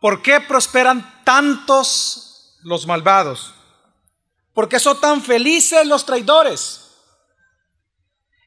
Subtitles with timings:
[0.00, 3.54] ¿Por qué prosperan tantos los malvados?
[4.54, 6.84] ¿Por qué son tan felices los traidores?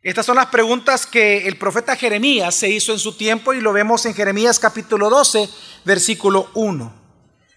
[0.03, 3.71] Estas son las preguntas que el profeta Jeremías se hizo en su tiempo y lo
[3.71, 5.47] vemos en Jeremías capítulo 12,
[5.85, 7.01] versículo 1.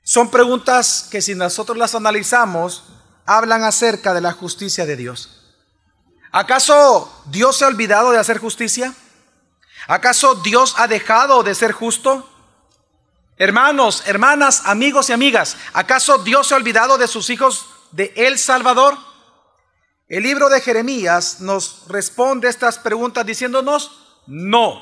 [0.03, 2.85] Son preguntas que si nosotros las analizamos,
[3.25, 5.41] hablan acerca de la justicia de Dios.
[6.33, 8.93] ¿Acaso Dios se ha olvidado de hacer justicia?
[9.87, 12.29] ¿Acaso Dios ha dejado de ser justo?
[13.37, 18.39] Hermanos, hermanas, amigos y amigas, ¿acaso Dios se ha olvidado de sus hijos de El
[18.39, 18.97] Salvador?
[20.07, 24.81] El libro de Jeremías nos responde estas preguntas diciéndonos, no,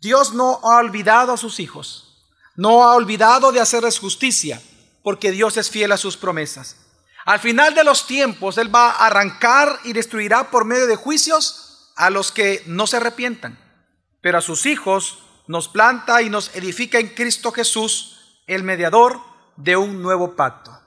[0.00, 4.62] Dios no ha olvidado a sus hijos, no ha olvidado de hacerles justicia,
[5.02, 6.76] porque Dios es fiel a sus promesas.
[7.24, 11.92] Al final de los tiempos, Él va a arrancar y destruirá por medio de juicios
[11.96, 13.58] a los que no se arrepientan,
[14.20, 19.18] pero a sus hijos nos planta y nos edifica en Cristo Jesús, el mediador
[19.56, 20.78] de un nuevo pacto.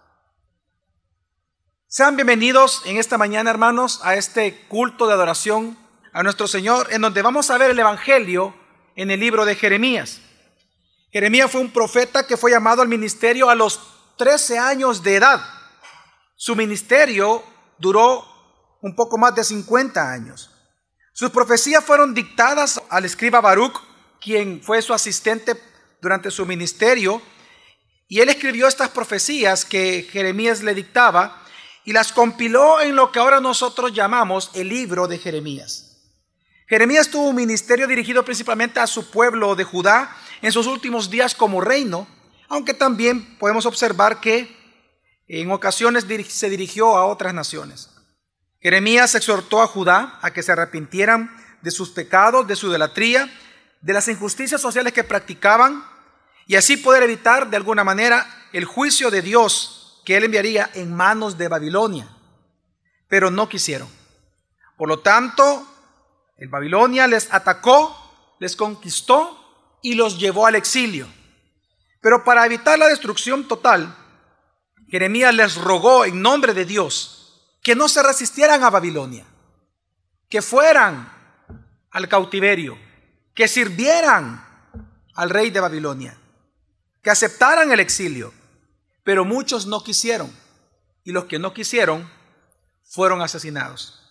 [1.87, 5.77] Sean bienvenidos en esta mañana, hermanos, a este culto de adoración
[6.13, 8.55] a nuestro Señor, en donde vamos a ver el Evangelio
[8.95, 10.21] en el libro de Jeremías.
[11.11, 13.81] Jeremías fue un profeta que fue llamado al ministerio a los
[14.17, 15.41] 13 años de edad.
[16.35, 17.43] Su ministerio
[17.79, 18.25] duró
[18.81, 20.51] un poco más de 50 años.
[21.13, 23.90] Sus profecías fueron dictadas al escriba Baruch
[24.21, 25.61] quien fue su asistente
[25.99, 27.21] durante su ministerio,
[28.07, 31.41] y él escribió estas profecías que Jeremías le dictaba
[31.83, 35.97] y las compiló en lo que ahora nosotros llamamos el libro de Jeremías.
[36.67, 41.35] Jeremías tuvo un ministerio dirigido principalmente a su pueblo de Judá en sus últimos días
[41.35, 42.07] como reino,
[42.47, 44.55] aunque también podemos observar que
[45.27, 47.89] en ocasiones se dirigió a otras naciones.
[48.59, 53.31] Jeremías exhortó a Judá a que se arrepintieran de sus pecados, de su idolatría,
[53.81, 55.83] de las injusticias sociales que practicaban
[56.45, 60.93] y así poder evitar de alguna manera el juicio de Dios que él enviaría en
[60.95, 62.07] manos de Babilonia.
[63.07, 63.89] Pero no quisieron.
[64.77, 65.67] Por lo tanto,
[66.37, 71.07] el Babilonia les atacó, les conquistó y los llevó al exilio.
[72.01, 73.95] Pero para evitar la destrucción total,
[74.87, 77.17] Jeremías les rogó en nombre de Dios
[77.61, 79.25] que no se resistieran a Babilonia,
[80.29, 81.11] que fueran
[81.91, 82.77] al cautiverio
[83.33, 84.45] que sirvieran
[85.15, 86.17] al rey de Babilonia,
[87.01, 88.33] que aceptaran el exilio,
[89.03, 90.31] pero muchos no quisieron,
[91.03, 92.09] y los que no quisieron
[92.83, 94.01] fueron asesinados.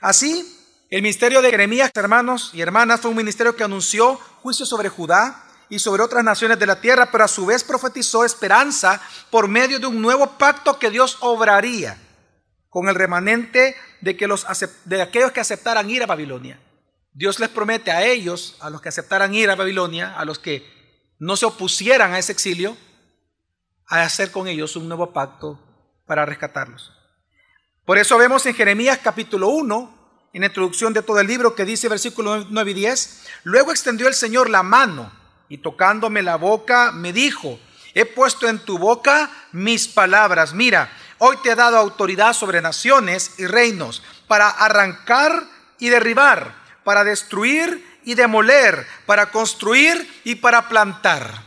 [0.00, 0.58] Así,
[0.90, 5.44] el ministerio de Jeremías, hermanos y hermanas, fue un ministerio que anunció juicio sobre Judá
[5.68, 9.00] y sobre otras naciones de la tierra, pero a su vez profetizó esperanza
[9.30, 11.96] por medio de un nuevo pacto que Dios obraría
[12.68, 14.46] con el remanente de, que los,
[14.84, 16.58] de aquellos que aceptaran ir a Babilonia.
[17.14, 20.66] Dios les promete a ellos, a los que aceptaran ir a Babilonia, a los que
[21.18, 22.76] no se opusieran a ese exilio,
[23.86, 25.60] a hacer con ellos un nuevo pacto
[26.06, 26.92] para rescatarlos.
[27.84, 29.98] Por eso vemos en Jeremías capítulo 1,
[30.32, 34.08] en la introducción de todo el libro, que dice versículo 9 y 10, luego extendió
[34.08, 35.12] el Señor la mano
[35.50, 37.60] y tocándome la boca me dijo,
[37.92, 43.38] he puesto en tu boca mis palabras, mira, hoy te he dado autoridad sobre naciones
[43.38, 45.44] y reinos para arrancar
[45.78, 51.44] y derribar para destruir y demoler, para construir y para plantar.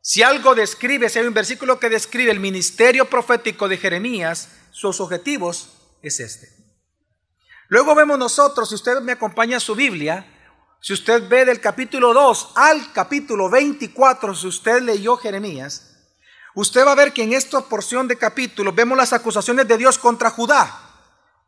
[0.00, 5.00] Si algo describe, si hay un versículo que describe el ministerio profético de Jeremías, sus
[5.00, 5.70] objetivos
[6.02, 6.48] es este.
[7.68, 10.26] Luego vemos nosotros, si usted me acompaña a su Biblia,
[10.80, 15.96] si usted ve del capítulo 2 al capítulo 24, si usted leyó Jeremías,
[16.56, 19.96] usted va a ver que en esta porción de capítulos vemos las acusaciones de Dios
[19.96, 20.91] contra Judá.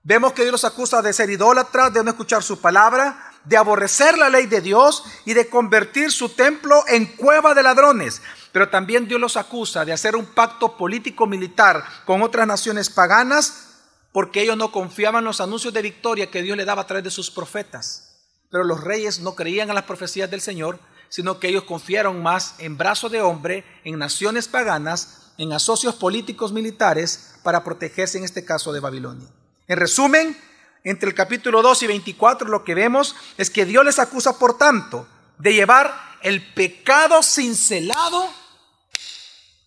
[0.07, 4.19] Vemos que Dios los acusa de ser idólatras, de no escuchar su palabra, de aborrecer
[4.19, 8.21] la ley de Dios y de convertir su templo en cueva de ladrones.
[8.53, 13.71] Pero también Dios los acusa de hacer un pacto político-militar con otras naciones paganas
[14.13, 17.05] porque ellos no confiaban en los anuncios de victoria que Dios le daba a través
[17.05, 18.29] de sus profetas.
[18.51, 20.79] Pero los reyes no creían en las profecías del Señor,
[21.09, 26.53] sino que ellos confiaron más en brazo de hombre, en naciones paganas, en asocios políticos
[26.53, 29.29] militares para protegerse en este caso de Babilonia.
[29.67, 30.37] En resumen,
[30.85, 34.59] entre el capítulo 2 y 24 lo que vemos es que Dios les acusa, por
[34.59, 35.09] tanto,
[35.39, 38.31] de llevar el pecado cincelado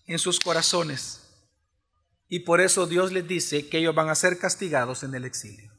[0.06, 1.20] en sus corazones.
[2.28, 5.72] Y por eso Dios les dice que ellos van a ser castigados en el exilio.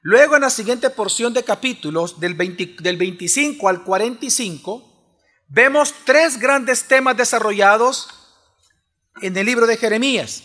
[0.00, 5.16] Luego en la siguiente porción de capítulos, del, del 25 al 45,
[5.48, 8.08] vemos tres grandes temas desarrollados
[9.20, 10.42] en el libro de Jeremías.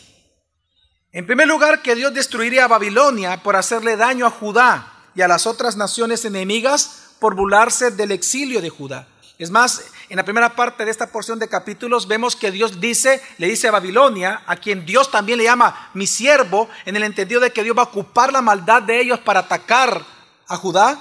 [1.13, 5.27] En primer lugar, que Dios destruiría a Babilonia por hacerle daño a Judá y a
[5.27, 9.07] las otras naciones enemigas por burlarse del exilio de Judá.
[9.37, 13.21] Es más, en la primera parte de esta porción de capítulos, vemos que Dios dice,
[13.37, 17.39] le dice a Babilonia, a quien Dios también le llama mi siervo, en el entendido
[17.41, 20.03] de que Dios va a ocupar la maldad de ellos para atacar
[20.47, 20.97] a Judá.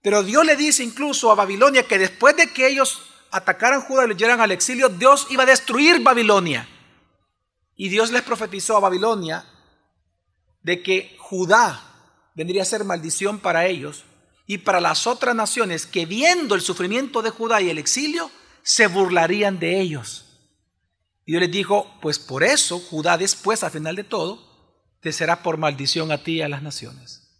[0.00, 4.08] Pero Dios le dice incluso a Babilonia que después de que ellos atacaran Judá y
[4.08, 6.66] lo llevaran al exilio, Dios iba a destruir Babilonia.
[7.80, 9.42] Y Dios les profetizó a Babilonia
[10.62, 11.82] de que Judá
[12.34, 14.04] vendría a ser maldición para ellos
[14.46, 18.30] y para las otras naciones que viendo el sufrimiento de Judá y el exilio,
[18.62, 20.26] se burlarían de ellos.
[21.24, 24.46] Y Dios les dijo, pues por eso Judá después, al final de todo,
[25.00, 27.30] te será por maldición a ti y a las naciones.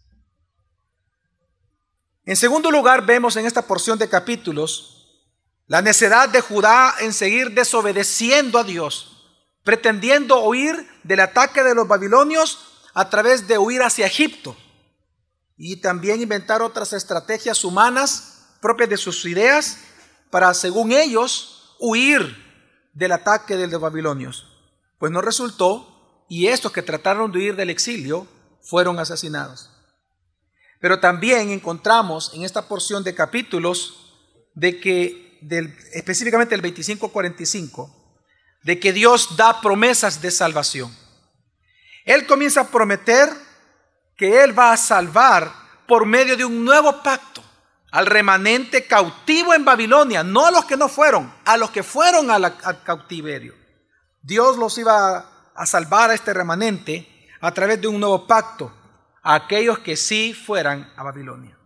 [2.25, 5.21] En segundo lugar, vemos en esta porción de capítulos
[5.67, 9.10] la necedad de Judá en seguir desobedeciendo a Dios,
[9.63, 12.59] pretendiendo huir del ataque de los babilonios
[12.93, 14.55] a través de huir hacia Egipto
[15.57, 19.77] y también inventar otras estrategias humanas propias de sus ideas
[20.29, 22.35] para, según ellos, huir
[22.93, 24.47] del ataque de los babilonios.
[24.97, 28.27] Pues no resultó y estos que trataron de huir del exilio
[28.61, 29.69] fueron asesinados.
[30.79, 34.17] Pero también encontramos en esta porción de capítulos
[34.55, 35.39] de que
[35.93, 38.00] específicamente el 25-45,
[38.63, 40.95] de que Dios da promesas de salvación.
[42.05, 43.29] Él comienza a prometer
[44.17, 45.51] que Él va a salvar
[45.87, 47.43] por medio de un nuevo pacto
[47.91, 52.31] al remanente cautivo en Babilonia, no a los que no fueron, a los que fueron
[52.31, 53.53] al, cautiverio.
[54.21, 58.73] Dios los iba a salvar a este remanente a través de un nuevo pacto,
[59.21, 61.57] a aquellos que sí fueran a Babilonia.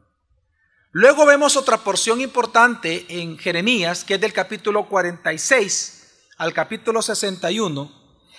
[0.92, 6.05] Luego vemos otra porción importante en Jeremías, que es del capítulo 46
[6.38, 7.92] al capítulo 61,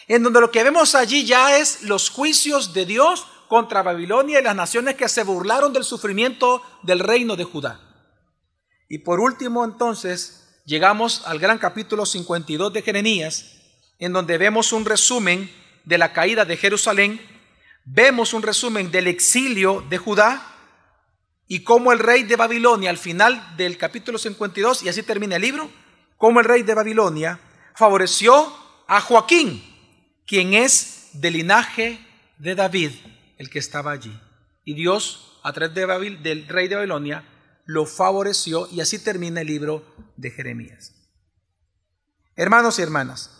[0.08, 4.42] en donde lo que vemos allí ya es los juicios de Dios contra Babilonia y
[4.42, 7.80] las naciones que se burlaron del sufrimiento del reino de Judá.
[8.88, 13.52] Y por último, entonces, llegamos al gran capítulo 52 de Jeremías,
[13.98, 15.50] en donde vemos un resumen
[15.84, 17.20] de la caída de Jerusalén,
[17.84, 20.52] vemos un resumen del exilio de Judá,
[21.48, 25.42] y cómo el rey de Babilonia, al final del capítulo 52, y así termina el
[25.42, 25.70] libro,
[26.16, 27.38] cómo el rey de Babilonia
[27.76, 28.52] favoreció
[28.86, 29.62] a Joaquín,
[30.26, 32.04] quien es del linaje
[32.38, 32.92] de David,
[33.38, 34.18] el que estaba allí.
[34.64, 35.86] Y Dios, a través de
[36.22, 37.24] del rey de Babilonia,
[37.64, 39.84] lo favoreció y así termina el libro
[40.16, 40.94] de Jeremías.
[42.34, 43.30] Hermanos y hermanas,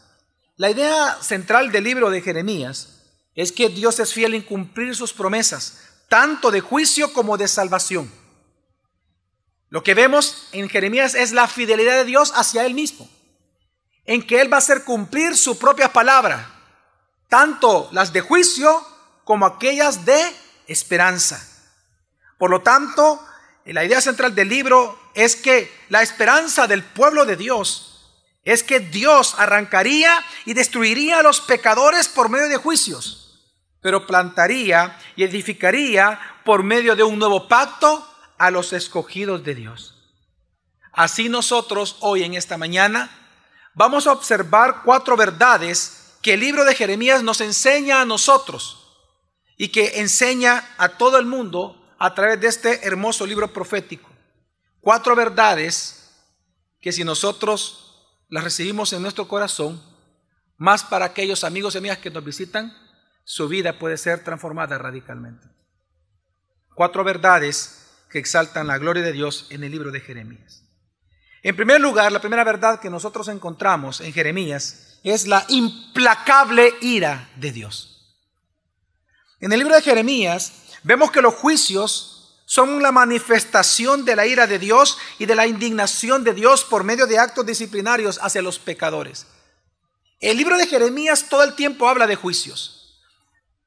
[0.56, 3.02] la idea central del libro de Jeremías
[3.34, 8.10] es que Dios es fiel en cumplir sus promesas, tanto de juicio como de salvación.
[9.68, 13.08] Lo que vemos en Jeremías es la fidelidad de Dios hacia Él mismo,
[14.06, 16.50] en que Él va a hacer cumplir su propia palabra,
[17.28, 18.86] tanto las de juicio
[19.24, 20.20] como aquellas de
[20.66, 21.46] esperanza.
[22.38, 23.20] Por lo tanto,
[23.64, 27.92] la idea central del libro es que la esperanza del pueblo de Dios
[28.44, 33.26] es que Dios arrancaría y destruiría a los pecadores por medio de juicios
[33.86, 38.04] pero plantaría y edificaría por medio de un nuevo pacto
[38.36, 39.94] a los escogidos de Dios.
[40.92, 43.25] Así nosotros hoy en esta mañana
[43.76, 48.82] vamos a observar cuatro verdades que el libro de Jeremías nos enseña a nosotros
[49.56, 54.10] y que enseña a todo el mundo a través de este hermoso libro profético.
[54.80, 56.10] Cuatro verdades
[56.80, 59.80] que si nosotros las recibimos en nuestro corazón,
[60.56, 62.72] más para aquellos amigos y amigas que nos visitan,
[63.24, 65.48] su vida puede ser transformada radicalmente.
[66.74, 70.65] Cuatro verdades que exaltan la gloria de Dios en el libro de Jeremías.
[71.46, 77.30] En primer lugar, la primera verdad que nosotros encontramos en Jeremías es la implacable ira
[77.36, 78.18] de Dios.
[79.38, 84.48] En el libro de Jeremías vemos que los juicios son la manifestación de la ira
[84.48, 88.58] de Dios y de la indignación de Dios por medio de actos disciplinarios hacia los
[88.58, 89.28] pecadores.
[90.18, 93.04] El libro de Jeremías todo el tiempo habla de juicios.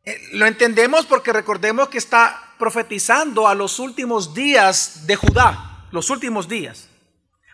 [0.03, 6.09] Eh, lo entendemos porque recordemos que está profetizando a los últimos días de Judá, los
[6.09, 6.88] últimos días.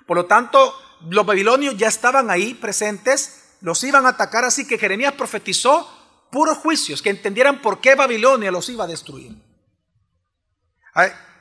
[0.06, 0.74] Por lo tanto,
[1.10, 5.90] los babilonios ya estaban ahí presentes, los iban a atacar, así que Jeremías profetizó
[6.32, 9.36] puros juicios, que entendieran por qué Babilonia los iba a destruir.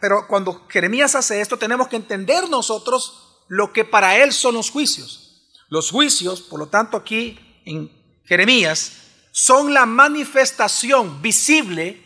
[0.00, 4.71] Pero cuando Jeremías hace esto, tenemos que entender nosotros lo que para él son los
[4.71, 5.50] juicios.
[5.68, 7.90] Los juicios, por lo tanto, aquí en
[8.25, 8.92] Jeremías,
[9.33, 12.04] son la manifestación visible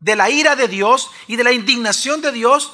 [0.00, 2.72] de la ira de Dios y de la indignación de Dios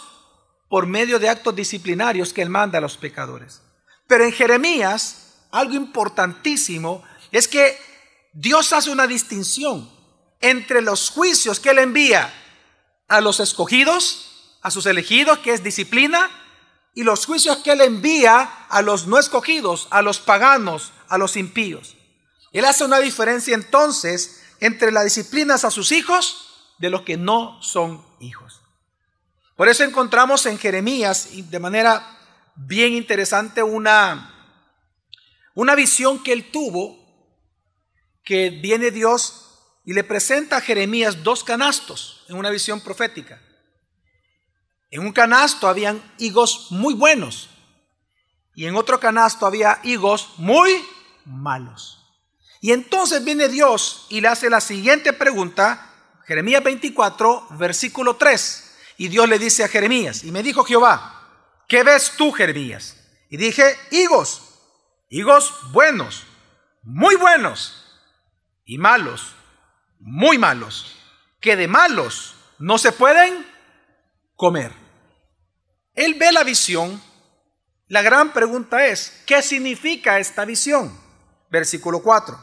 [0.70, 3.60] por medio de actos disciplinarios que Él manda a los pecadores.
[4.06, 7.76] Pero en Jeremías, algo importantísimo es que
[8.32, 9.90] Dios hace una distinción
[10.40, 12.32] entre los juicios que Él envía
[13.08, 16.30] a los escogidos, a sus elegidos, que es disciplina,
[16.94, 21.36] y los juicios que Él envía a los no escogidos, a los paganos, a los
[21.36, 21.96] impíos.
[22.52, 26.46] Él hace una diferencia entonces entre las disciplinas a sus hijos
[26.78, 28.60] de los que no son hijos.
[29.61, 32.19] Por eso encontramos en Jeremías, de manera
[32.55, 34.57] bien interesante, una,
[35.52, 36.99] una visión que él tuvo,
[38.25, 39.50] que viene Dios
[39.85, 43.38] y le presenta a Jeremías dos canastos en una visión profética.
[44.90, 47.50] En un canasto habían higos muy buenos
[48.55, 50.73] y en otro canasto había higos muy
[51.26, 52.02] malos.
[52.62, 55.93] Y entonces viene Dios y le hace la siguiente pregunta,
[56.25, 58.69] Jeremías 24, versículo 3.
[59.00, 62.99] Y Dios le dice a Jeremías, y me dijo Jehová, ¿qué ves tú, Jeremías?
[63.30, 64.42] Y dije, higos,
[65.09, 66.26] higos buenos,
[66.83, 67.99] muy buenos,
[68.66, 69.35] y malos,
[70.00, 70.99] muy malos,
[71.40, 73.47] que de malos no se pueden
[74.37, 74.71] comer.
[75.95, 77.02] Él ve la visión.
[77.88, 80.95] La gran pregunta es, ¿qué significa esta visión?
[81.49, 82.38] Versículo 4.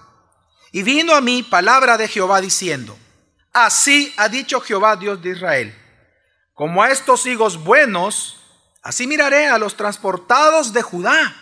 [0.71, 2.97] Y vino a mí palabra de Jehová diciendo,
[3.53, 5.83] así ha dicho Jehová Dios de Israel,
[6.57, 8.39] como a estos higos buenos,
[8.81, 11.35] así miraré a los transportados de Judá,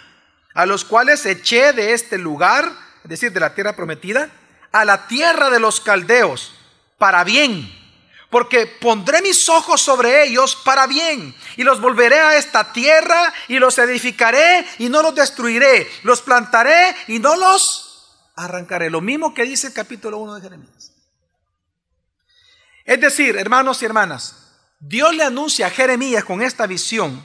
[0.53, 2.69] a los cuales eché de este lugar,
[3.01, 4.29] es decir, de la tierra prometida,
[4.73, 6.53] a la tierra de los caldeos,
[6.97, 7.71] para bien
[8.29, 13.59] porque pondré mis ojos sobre ellos para bien, y los volveré a esta tierra, y
[13.59, 18.89] los edificaré, y no los destruiré, los plantaré, y no los arrancaré.
[18.89, 20.91] Lo mismo que dice el capítulo 1 de Jeremías.
[22.83, 24.44] Es decir, hermanos y hermanas,
[24.79, 27.23] Dios le anuncia a Jeremías con esta visión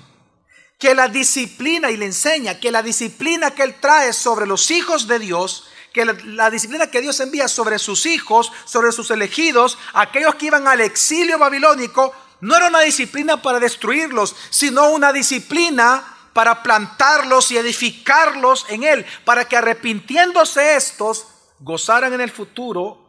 [0.80, 5.06] que la disciplina, y le enseña que la disciplina que él trae sobre los hijos
[5.06, 10.36] de Dios, que la, disciplina que Dios envía sobre sus hijos, sobre sus elegidos, aquellos
[10.36, 16.62] que iban al exilio babilónico, no era una disciplina para destruirlos, sino una disciplina para
[16.62, 21.26] plantarlos y edificarlos en Él, para que arrepintiéndose estos,
[21.58, 23.06] gozaran en el futuro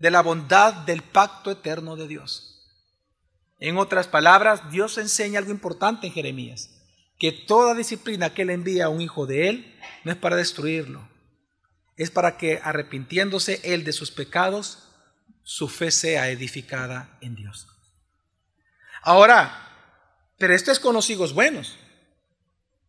[0.00, 2.51] de la bondad del pacto eterno de Dios.
[3.64, 6.70] En otras palabras, Dios enseña algo importante en Jeremías,
[7.16, 11.08] que toda disciplina que Él envía a un hijo de Él no es para destruirlo,
[11.96, 14.88] es para que arrepintiéndose él de sus pecados,
[15.44, 17.68] su fe sea edificada en Dios.
[19.00, 19.68] Ahora,
[20.38, 21.78] pero esto es con los higos buenos.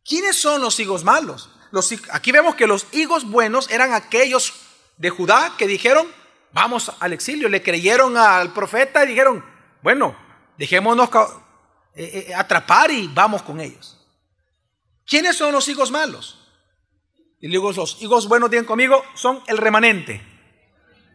[0.03, 1.51] ¿Quiénes son los higos malos?
[1.69, 4.53] Los, aquí vemos que los higos buenos eran aquellos
[4.97, 6.07] de Judá que dijeron,
[6.51, 9.45] vamos al exilio, le creyeron al profeta y dijeron,
[9.83, 10.22] bueno,
[10.57, 11.09] dejémonos
[11.95, 13.99] eh, eh, atrapar y vamos con ellos.
[15.05, 16.39] ¿Quiénes son los higos malos?
[17.39, 20.21] Y luego los higos buenos, tienen conmigo, son el remanente.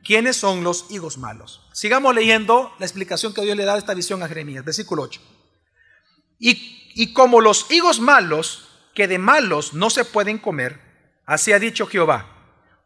[0.05, 1.67] ¿Quiénes son los higos malos?
[1.73, 5.21] Sigamos leyendo la explicación que Dios le da de esta visión a Jeremías, versículo 8.
[6.39, 10.81] Y, y como los higos malos, que de malos no se pueden comer,
[11.25, 12.27] así ha dicho Jehová,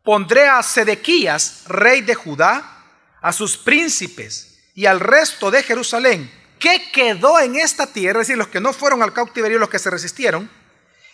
[0.04, 2.72] pondré a Sedequías, rey de Judá,
[3.20, 6.30] a sus príncipes y al resto de Jerusalén,
[6.62, 9.80] que quedó en esta tierra, es decir, los que no fueron al cautiverio, los que
[9.80, 10.48] se resistieron,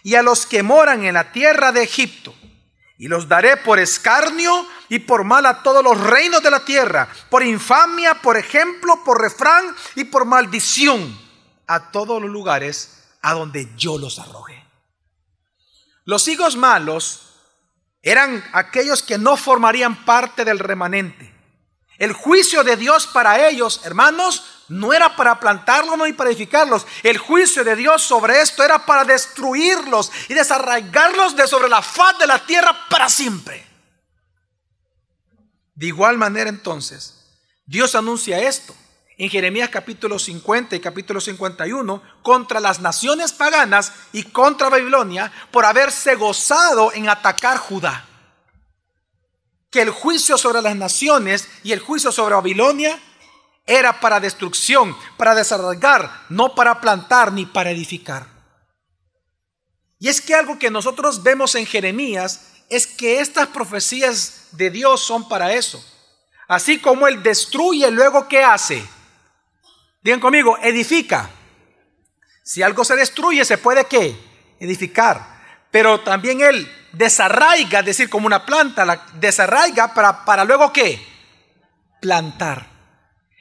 [0.02, 2.34] y a los que moran en la tierra de Egipto.
[2.98, 7.08] Y los daré por escarnio y por mal a todos los reinos de la tierra,
[7.30, 11.18] por infamia, por ejemplo, por refrán y por maldición
[11.66, 14.62] a todos los lugares a donde yo los arroje.
[16.04, 17.36] Los higos malos
[18.02, 21.37] eran aquellos que no formarían parte del remanente.
[21.98, 26.86] El juicio de Dios para ellos, hermanos, no era para plantarlos ni para edificarlos.
[27.02, 32.18] El juicio de Dios sobre esto era para destruirlos y desarraigarlos de sobre la faz
[32.18, 33.66] de la tierra para siempre.
[35.74, 37.14] De igual manera entonces,
[37.66, 38.74] Dios anuncia esto
[39.16, 45.64] en Jeremías capítulo 50 y capítulo 51 contra las naciones paganas y contra Babilonia por
[45.64, 48.07] haberse gozado en atacar Judá.
[49.70, 52.98] Que el juicio sobre las naciones y el juicio sobre Babilonia
[53.66, 58.26] era para destrucción, para desarrollar, no para plantar ni para edificar.
[60.00, 65.02] Y es que algo que nosotros vemos en Jeremías es que estas profecías de Dios
[65.02, 65.84] son para eso.
[66.46, 68.82] Así como Él destruye, luego ¿qué hace?
[70.02, 71.30] Digan conmigo, edifica.
[72.42, 74.16] Si algo se destruye, se puede qué?
[74.60, 75.66] Edificar.
[75.70, 81.04] Pero también Él desarraiga, es decir, como una planta, la desarraiga para, para luego qué?
[82.00, 82.78] Plantar.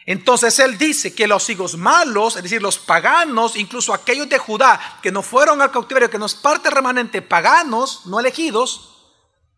[0.05, 4.99] Entonces él dice que los hijos malos, es decir, los paganos, incluso aquellos de Judá
[5.01, 8.93] que no fueron al cautiverio, que no es parte remanente, paganos, no elegidos,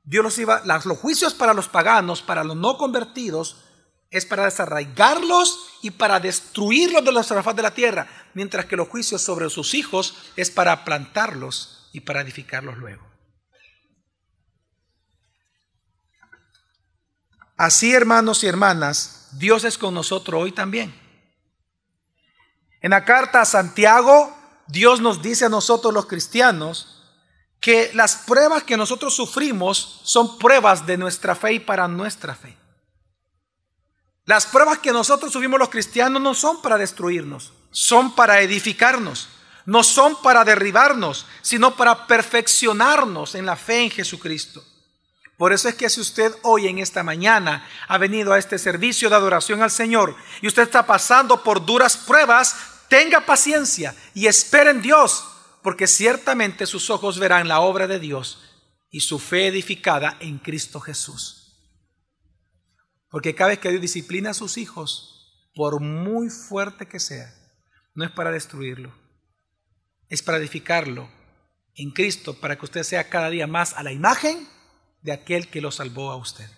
[0.04, 3.58] Dios los iba, los juicios para los paganos, para los no convertidos,
[4.10, 8.88] es para desarraigarlos y para destruirlos de los faz de la tierra, mientras que los
[8.88, 13.09] juicios sobre sus hijos es para plantarlos y para edificarlos luego.
[17.60, 20.98] Así, hermanos y hermanas, Dios es con nosotros hoy también.
[22.80, 24.34] En la carta a Santiago,
[24.68, 27.04] Dios nos dice a nosotros los cristianos
[27.60, 32.56] que las pruebas que nosotros sufrimos son pruebas de nuestra fe y para nuestra fe.
[34.24, 39.28] Las pruebas que nosotros sufrimos los cristianos no son para destruirnos, son para edificarnos,
[39.66, 44.64] no son para derribarnos, sino para perfeccionarnos en la fe en Jesucristo.
[45.40, 49.10] Por eso es que si usted hoy en esta mañana ha venido a este servicio
[49.10, 52.58] de adoración al Señor y usted está pasando por duras pruebas,
[52.90, 55.24] tenga paciencia y espere en Dios,
[55.64, 58.60] porque ciertamente sus ojos verán la obra de Dios
[58.92, 61.58] y su fe edificada en Cristo Jesús.
[63.10, 67.34] Porque cada vez que Dios disciplina a sus hijos, por muy fuerte que sea,
[67.96, 68.94] no es para destruirlo,
[70.10, 71.10] es para edificarlo
[71.76, 74.59] en Cristo, para que usted sea cada día más a la imagen
[75.02, 76.50] de aquel que lo salvó a usted.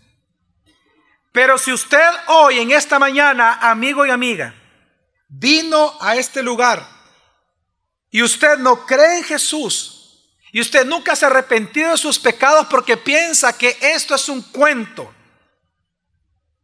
[1.31, 4.53] Pero si usted hoy, en esta mañana, amigo y amiga,
[5.27, 6.86] vino a este lugar
[8.10, 12.67] y usted no cree en Jesús y usted nunca se ha arrepentido de sus pecados
[12.69, 15.13] porque piensa que esto es un cuento,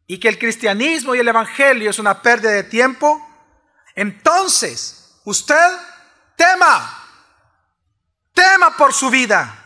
[0.07, 3.21] y que el cristianismo y el evangelio es una pérdida de tiempo,
[3.93, 5.69] entonces usted
[6.37, 7.05] tema,
[8.33, 9.65] tema por su vida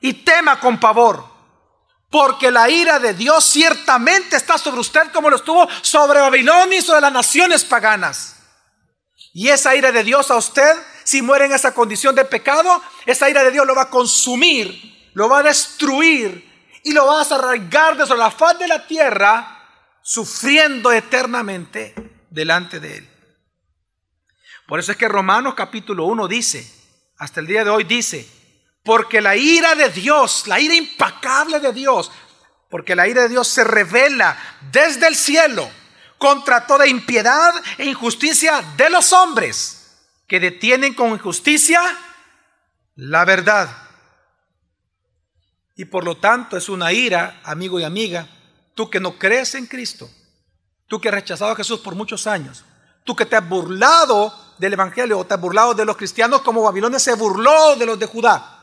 [0.00, 1.35] y tema con pavor.
[2.10, 6.82] Porque la ira de Dios ciertamente está sobre usted como lo estuvo sobre Babilonia y
[6.82, 8.36] sobre las naciones paganas.
[9.32, 10.72] Y esa ira de Dios a usted,
[11.04, 15.10] si muere en esa condición de pecado, esa ira de Dios lo va a consumir,
[15.14, 16.46] lo va a destruir
[16.84, 19.52] y lo va a arraigar de sobre la faz de la tierra
[20.02, 21.94] sufriendo eternamente
[22.30, 23.10] delante de Él.
[24.68, 26.72] Por eso es que Romanos capítulo 1 dice,
[27.18, 28.28] hasta el día de hoy dice,
[28.86, 32.12] porque la ira de Dios, la ira impacable de Dios,
[32.70, 34.38] porque la ira de Dios se revela
[34.70, 35.68] desde el cielo
[36.18, 41.80] contra toda impiedad e injusticia de los hombres que detienen con injusticia
[42.94, 43.68] la verdad.
[45.74, 48.28] Y por lo tanto es una ira, amigo y amiga,
[48.76, 50.08] tú que no crees en Cristo,
[50.86, 52.64] tú que has rechazado a Jesús por muchos años,
[53.02, 56.62] tú que te has burlado del Evangelio o te has burlado de los cristianos como
[56.62, 58.55] Babilonia se burló de los de Judá.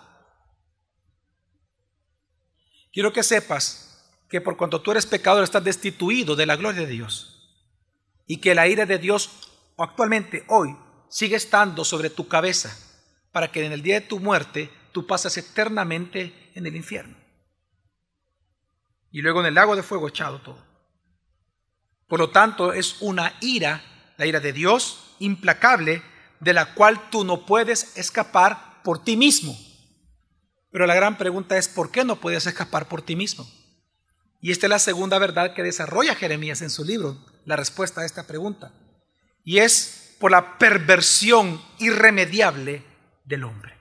[2.94, 6.88] Quiero que sepas que por cuanto tú eres pecador estás destituido de la gloria de
[6.88, 7.60] Dios
[8.28, 9.32] y que la ira de Dios
[9.78, 10.78] actualmente hoy
[11.10, 12.78] sigue estando sobre tu cabeza
[13.32, 17.18] para que en el día de tu muerte tú pases eternamente en el infierno
[19.12, 20.64] y luego en el lago de fuego echado todo.
[22.08, 23.84] Por lo tanto, es una ira,
[24.18, 26.04] la ira de Dios, implacable,
[26.40, 29.56] de la cual tú no puedes escapar por ti mismo.
[30.74, 33.48] Pero la gran pregunta es, ¿por qué no puedes escapar por ti mismo?
[34.42, 38.06] Y esta es la segunda verdad que desarrolla Jeremías en su libro, la respuesta a
[38.06, 38.74] esta pregunta.
[39.44, 42.84] Y es por la perversión irremediable
[43.24, 43.78] del hombre.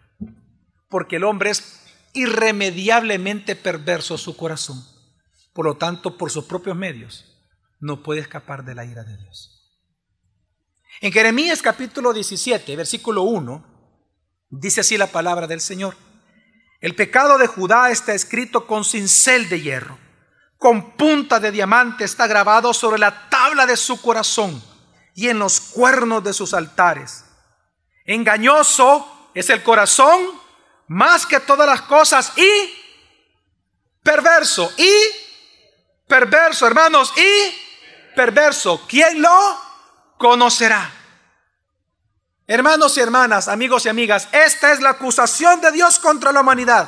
[0.90, 1.80] Porque el hombre es
[2.12, 4.84] irremediablemente perverso su corazón.
[5.54, 7.24] Por lo tanto, por sus propios medios,
[7.80, 9.80] no puede escapar de la ira de Dios.
[11.00, 13.64] En Jeremías capítulo 17, versículo 1,
[14.50, 15.96] dice así la palabra del Señor.
[16.82, 19.96] El pecado de Judá está escrito con cincel de hierro,
[20.58, 24.60] con punta de diamante está grabado sobre la tabla de su corazón
[25.14, 27.24] y en los cuernos de sus altares.
[28.04, 30.20] Engañoso es el corazón
[30.88, 32.74] más que todas las cosas y
[34.02, 34.92] perverso y
[36.08, 38.84] perverso, hermanos, y perverso.
[38.88, 39.56] ¿Quién lo
[40.18, 41.01] conocerá?
[42.52, 46.86] Hermanos y hermanas, amigos y amigas, esta es la acusación de Dios contra la humanidad.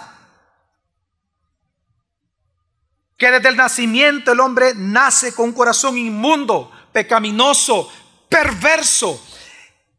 [3.16, 7.90] Que desde el nacimiento el hombre nace con un corazón inmundo, pecaminoso,
[8.28, 9.18] perverso.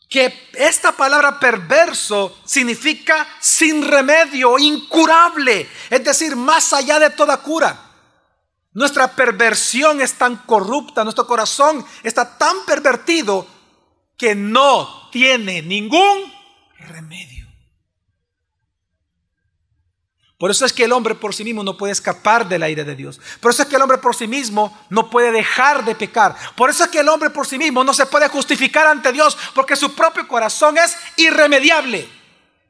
[0.08, 7.76] Que esta palabra perverso significa sin remedio, incurable, es decir, más allá de toda cura.
[8.74, 13.55] Nuestra perversión es tan corrupta, nuestro corazón está tan pervertido
[14.18, 16.34] que no tiene ningún
[16.80, 17.36] remedio.
[20.38, 22.96] Por eso es que el hombre por sí mismo no puede escapar del aire de
[22.96, 23.22] Dios.
[23.40, 26.36] Por eso es que el hombre por sí mismo no puede dejar de pecar.
[26.56, 29.38] Por eso es que el hombre por sí mismo no se puede justificar ante Dios
[29.54, 32.10] porque su propio corazón es irremediable,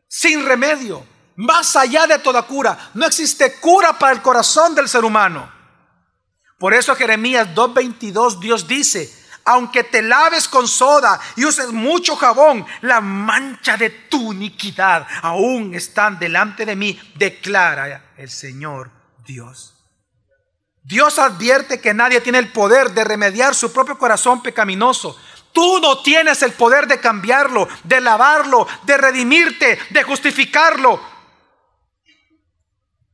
[0.08, 1.04] sin remedio,
[1.36, 2.92] más allá de toda cura.
[2.94, 5.52] No existe cura para el corazón del ser humano.
[6.60, 9.12] Por eso Jeremías 2.22 Dios dice,
[9.46, 15.76] aunque te laves con soda y uses mucho jabón, la mancha de tu iniquidad aún
[15.76, 18.92] están delante de mí, declara el Señor
[19.26, 19.74] Dios.
[20.84, 25.20] Dios advierte que nadie tiene el poder de remediar su propio corazón pecaminoso.
[25.52, 31.00] Tú no tienes el poder de cambiarlo, de lavarlo, de redimirte, de justificarlo.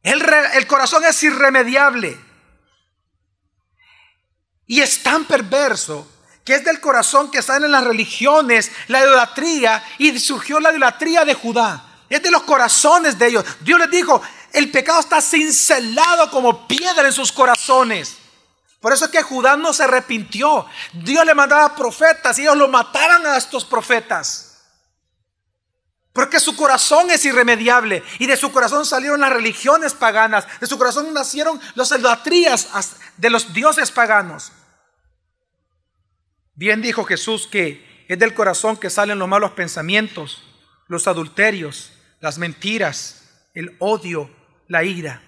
[0.01, 0.21] El,
[0.53, 2.19] el corazón es irremediable.
[4.65, 6.07] Y es tan perverso
[6.43, 11.33] que es del corazón que salen las religiones, la idolatría, y surgió la idolatría de
[11.33, 11.85] Judá.
[12.09, 13.45] Es de los corazones de ellos.
[13.61, 18.17] Dios les dijo, el pecado está cincelado como piedra en sus corazones.
[18.79, 20.65] Por eso es que Judá no se arrepintió.
[20.91, 24.47] Dios le mandaba profetas y ellos lo mataban a estos profetas.
[26.11, 30.77] Porque su corazón es irremediable y de su corazón salieron las religiones paganas, de su
[30.77, 32.67] corazón nacieron las idolatrías
[33.15, 34.51] de los dioses paganos.
[36.61, 40.43] Bien dijo Jesús que es del corazón que salen los malos pensamientos,
[40.87, 44.29] los adulterios, las mentiras, el odio,
[44.67, 45.23] la ira.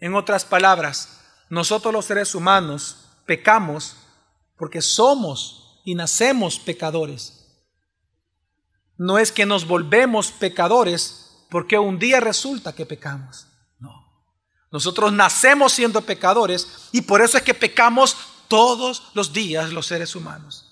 [0.00, 1.20] En otras palabras,
[1.50, 3.96] nosotros los seres humanos pecamos
[4.56, 7.46] porque somos y nacemos pecadores.
[8.96, 13.46] No es que nos volvemos pecadores porque un día resulta que pecamos.
[13.78, 14.04] No.
[14.72, 18.16] Nosotros nacemos siendo pecadores y por eso es que pecamos
[18.48, 20.66] todos los días los seres humanos.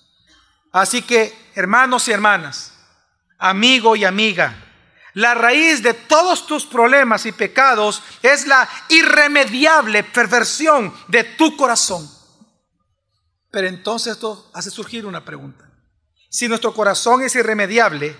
[0.71, 2.73] Así que, hermanos y hermanas,
[3.37, 4.65] amigo y amiga,
[5.13, 12.09] la raíz de todos tus problemas y pecados es la irremediable perversión de tu corazón.
[13.49, 15.71] Pero entonces esto hace surgir una pregunta.
[16.29, 18.13] Si nuestro corazón es irremediable,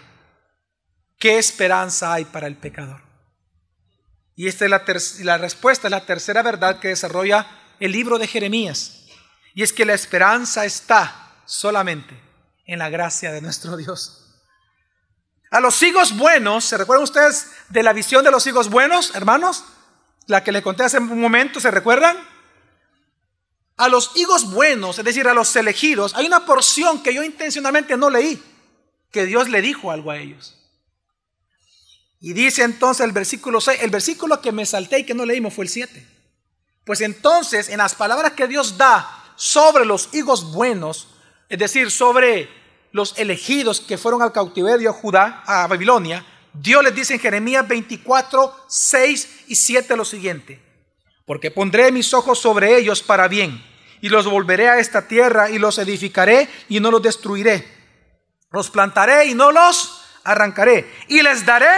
[1.19, 3.01] ¿qué esperanza hay para el pecador?
[4.37, 4.83] Y esta es la,
[5.25, 7.45] la respuesta, es la tercera verdad que desarrolla
[7.81, 9.04] el libro de Jeremías.
[9.55, 12.21] Y es que la esperanza está solamente
[12.65, 14.21] en la gracia de nuestro Dios.
[15.49, 19.63] A los higos buenos, ¿se recuerdan ustedes de la visión de los higos buenos, hermanos?
[20.27, 22.17] La que les conté hace un momento, ¿se recuerdan?
[23.77, 27.95] A los higos buenos, es decir, a los elegidos, hay una porción que yo intencionalmente
[27.95, 28.43] no leí,
[29.09, 30.57] que Dios le dijo algo a ellos.
[32.19, 35.53] Y dice entonces el versículo 6, el versículo que me salté y que no leímos
[35.53, 36.05] fue el 7.
[36.83, 41.07] Pues entonces, en las palabras que Dios da sobre los higos buenos,
[41.49, 42.49] es decir, sobre
[42.91, 47.67] los elegidos que fueron al cautiverio a Judá, a Babilonia, Dios les dice en Jeremías
[47.67, 50.61] 24, 6 y 7 lo siguiente,
[51.25, 53.63] porque pondré mis ojos sobre ellos para bien,
[54.01, 57.67] y los volveré a esta tierra, y los edificaré y no los destruiré,
[58.51, 61.75] los plantaré y no los arrancaré, y les daré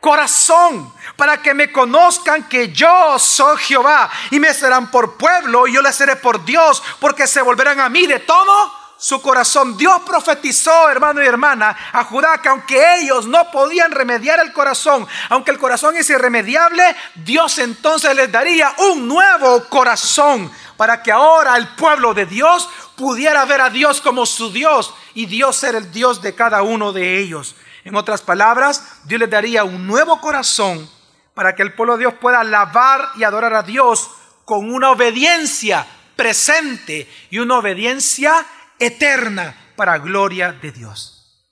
[0.00, 5.74] corazón para que me conozcan que yo soy Jehová y me serán por pueblo y
[5.74, 9.76] yo les seré por Dios porque se volverán a mí de todo su corazón.
[9.76, 15.06] Dios profetizó, hermano y hermana, a Judá que aunque ellos no podían remediar el corazón,
[15.28, 21.56] aunque el corazón es irremediable, Dios entonces les daría un nuevo corazón para que ahora
[21.56, 25.90] el pueblo de Dios pudiera ver a Dios como su Dios y Dios ser el
[25.92, 27.54] Dios de cada uno de ellos.
[27.86, 30.90] En otras palabras, Dios les daría un nuevo corazón
[31.34, 34.10] para que el pueblo de Dios pueda alabar y adorar a Dios
[34.44, 38.44] con una obediencia presente y una obediencia
[38.80, 41.46] eterna para gloria de Dios.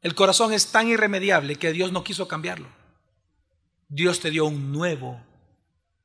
[0.00, 2.68] El corazón es tan irremediable que Dios no quiso cambiarlo.
[3.88, 5.20] Dios te dio un nuevo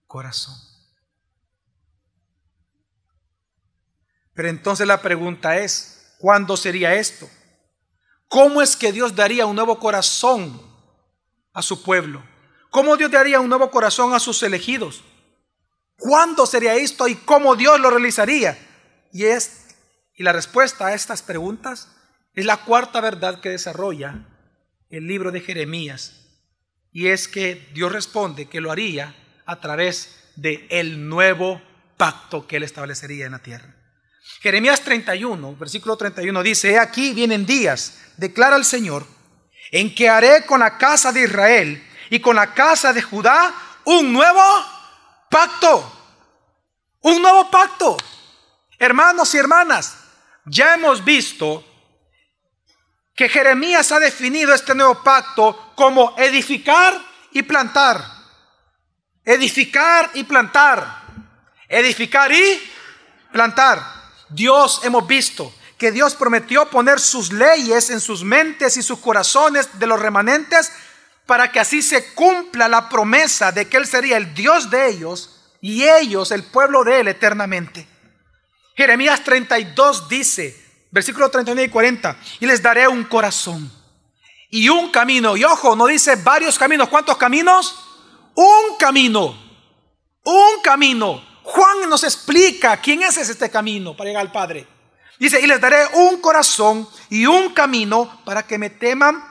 [0.08, 0.56] corazón.
[4.34, 7.30] Pero entonces la pregunta es, ¿cuándo sería esto?
[8.28, 10.62] ¿Cómo es que Dios daría un nuevo corazón
[11.54, 12.24] a su pueblo?
[12.70, 15.04] ¿Cómo Dios daría un nuevo corazón a sus elegidos?
[15.98, 18.58] ¿Cuándo sería esto y cómo Dios lo realizaría?
[19.12, 19.68] Y es
[20.18, 21.90] y la respuesta a estas preguntas
[22.34, 24.26] es la cuarta verdad que desarrolla
[24.90, 26.26] el libro de Jeremías.
[26.92, 31.62] Y es que Dios responde que lo haría a través de el nuevo
[31.98, 33.77] pacto que él establecería en la tierra.
[34.40, 39.06] Jeremías 31, versículo 31 dice, He aquí vienen días, declara el Señor,
[39.72, 43.54] en que haré con la casa de Israel y con la casa de Judá
[43.86, 44.42] un nuevo
[45.30, 45.94] pacto.
[47.02, 47.98] Un nuevo pacto.
[48.78, 49.98] Hermanos y hermanas,
[50.46, 51.64] ya hemos visto
[53.16, 58.04] que Jeremías ha definido este nuevo pacto como edificar y plantar.
[59.26, 61.06] Edificar y plantar.
[61.68, 62.72] Edificar y
[63.32, 63.97] plantar.
[64.30, 69.80] Dios hemos visto que Dios prometió poner sus leyes en sus mentes y sus corazones
[69.80, 70.72] de los remanentes
[71.26, 75.38] para que así se cumpla la promesa de que Él sería el Dios de ellos
[75.62, 77.88] y ellos, el pueblo de él, eternamente.
[78.76, 80.56] Jeremías 32 dice,
[80.92, 83.72] versículo 39 y 40, y les daré un corazón
[84.50, 85.36] y un camino.
[85.36, 86.90] Y ojo, no dice varios caminos.
[86.90, 87.76] ¿Cuántos caminos?
[88.36, 89.36] Un camino.
[90.24, 91.27] Un camino.
[91.50, 94.68] Juan nos explica quién es este camino para llegar al Padre.
[95.18, 99.24] Dice, y les daré un corazón y un camino para que me teman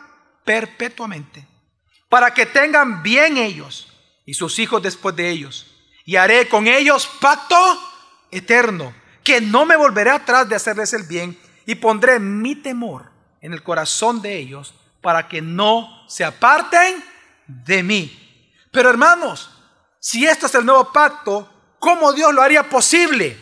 [0.42, 1.46] perpetuamente,
[2.09, 3.88] para que tengan bien ellos
[4.24, 5.66] y sus hijos después de ellos.
[6.07, 7.57] Y haré con ellos pacto
[8.31, 13.11] eterno, que no me volveré atrás de hacerles el bien, y pondré mi temor
[13.42, 17.05] en el corazón de ellos para que no se aparten
[17.46, 18.42] de mí.
[18.72, 19.50] Pero hermanos,
[20.00, 23.36] si esto es el nuevo pacto, ¿cómo Dios lo haría posible?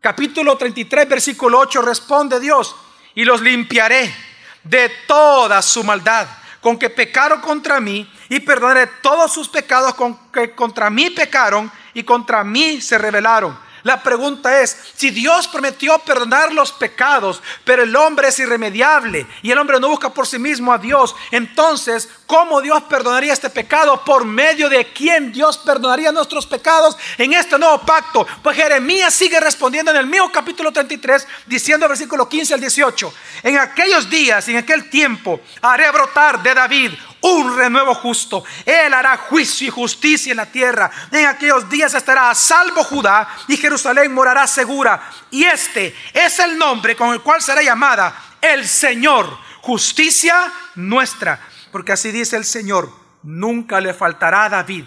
[0.00, 2.76] Capítulo 33, versículo 8 responde Dios,
[3.14, 4.14] y los limpiaré
[4.62, 6.26] de toda su maldad,
[6.60, 11.70] con que pecaron contra mí, y perdonaré todos sus pecados con que contra mí pecaron
[11.94, 13.58] y contra mí se rebelaron.
[13.86, 19.52] La pregunta es, si Dios prometió perdonar los pecados, pero el hombre es irremediable y
[19.52, 24.02] el hombre no busca por sí mismo a Dios, entonces, ¿cómo Dios perdonaría este pecado?
[24.04, 28.26] ¿Por medio de quién Dios perdonaría nuestros pecados en este nuevo pacto?
[28.42, 33.56] Pues Jeremías sigue respondiendo en el mismo capítulo 33, diciendo versículo 15 al 18, en
[33.56, 36.90] aquellos días, en aquel tiempo, haré brotar de David
[37.26, 38.44] un renuevo justo.
[38.64, 40.90] Él hará juicio y justicia en la tierra.
[41.10, 45.10] En aquellos días estará a salvo Judá y Jerusalén morará segura.
[45.30, 51.40] Y este es el nombre con el cual será llamada el Señor, justicia nuestra.
[51.72, 52.90] Porque así dice el Señor,
[53.22, 54.84] nunca le faltará a David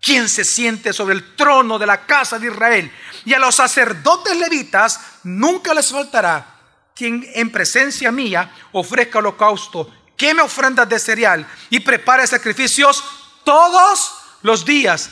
[0.00, 2.90] quien se siente sobre el trono de la casa de Israel.
[3.24, 6.46] Y a los sacerdotes levitas nunca les faltará
[6.94, 9.90] quien en presencia mía ofrezca holocausto
[10.22, 13.02] queme ofrendas de cereal y prepare sacrificios
[13.42, 15.10] todos los días.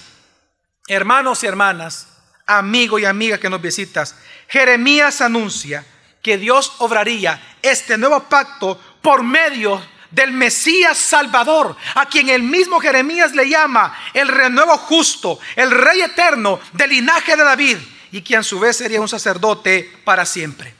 [0.87, 2.07] Hermanos y hermanas,
[2.47, 4.15] amigo y amiga que nos visitas,
[4.47, 5.85] Jeremías anuncia
[6.23, 12.79] que Dios obraría este nuevo pacto por medio del Mesías Salvador, a quien el mismo
[12.79, 17.79] Jeremías le llama el renuevo justo, el Rey eterno del linaje de David,
[18.13, 20.73] y quien a su vez sería un sacerdote para siempre.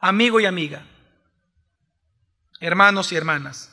[0.00, 0.86] Amigo y amiga,
[2.64, 3.70] hermanos y hermanas,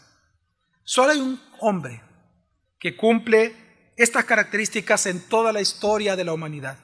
[0.83, 2.03] solo hay un hombre
[2.77, 3.55] que cumple
[3.95, 6.77] estas características en toda la historia de la humanidad.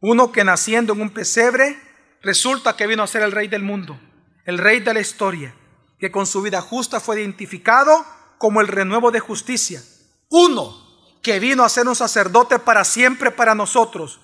[0.00, 1.80] Uno que naciendo en un pesebre
[2.22, 3.98] resulta que vino a ser el rey del mundo,
[4.44, 5.54] el rey de la historia,
[5.98, 8.04] que con su vida justa fue identificado
[8.36, 9.82] como el renuevo de justicia.
[10.28, 14.20] Uno que vino a ser un sacerdote para siempre para nosotros.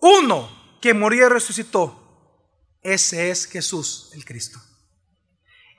[0.00, 0.48] Uno
[0.80, 2.78] que murió y resucitó.
[2.82, 4.60] Ese es Jesús el Cristo.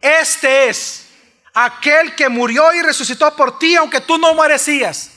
[0.01, 1.07] Este es
[1.53, 5.11] aquel que murió y resucitó por ti, aunque tú no merecías.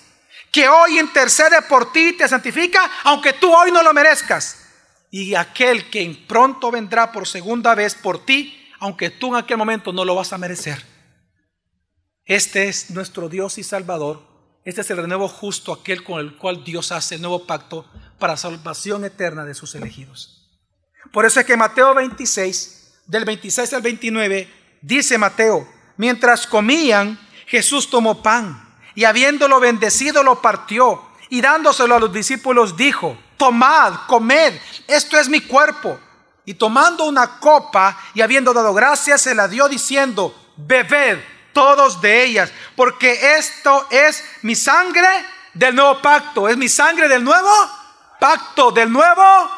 [0.50, 4.66] Que hoy intercede por ti y te santifica, aunque tú hoy no lo merezcas.
[5.10, 9.92] Y aquel que pronto vendrá por segunda vez por ti, aunque tú en aquel momento
[9.92, 10.82] no lo vas a merecer.
[12.24, 14.22] Este es nuestro Dios y Salvador.
[14.64, 18.36] Este es el renuevo justo, aquel con el cual Dios hace el nuevo pacto para
[18.36, 20.48] salvación eterna de sus elegidos.
[21.12, 27.90] Por eso es que Mateo 26, del 26 al 29, Dice Mateo, mientras comían, Jesús
[27.90, 34.54] tomó pan y habiéndolo bendecido lo partió y dándoselo a los discípulos dijo, tomad, comed,
[34.86, 35.98] esto es mi cuerpo.
[36.46, 41.18] Y tomando una copa y habiendo dado gracias, se la dio diciendo, bebed
[41.52, 45.08] todos de ellas, porque esto es mi sangre
[45.52, 47.52] del nuevo pacto, es mi sangre del nuevo
[48.18, 49.50] pacto, del nuevo,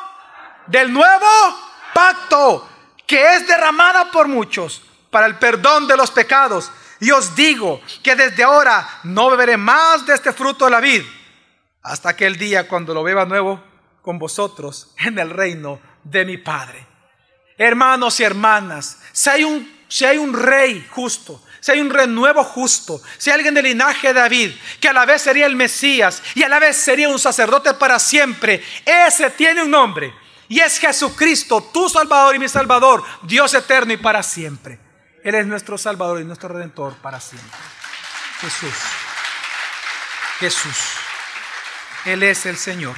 [0.66, 1.26] del nuevo
[1.94, 2.68] pacto,
[3.06, 6.72] que es derramada por muchos para el perdón de los pecados.
[6.98, 11.02] Y os digo que desde ahora no beberé más de este fruto de la vid
[11.82, 13.62] hasta aquel día cuando lo beba nuevo
[14.00, 16.86] con vosotros en el reino de mi Padre.
[17.58, 22.42] Hermanos y hermanas, si hay un, si hay un rey justo, si hay un renuevo
[22.42, 26.22] justo, si hay alguien del linaje de David, que a la vez sería el Mesías
[26.34, 30.14] y a la vez sería un sacerdote para siempre, ese tiene un nombre
[30.48, 34.91] y es Jesucristo, tu Salvador y mi Salvador, Dios eterno y para siempre.
[35.22, 37.58] Él es nuestro Salvador y nuestro Redentor para siempre.
[38.40, 38.74] Jesús.
[40.40, 40.76] Jesús.
[42.04, 42.96] Él es el Señor.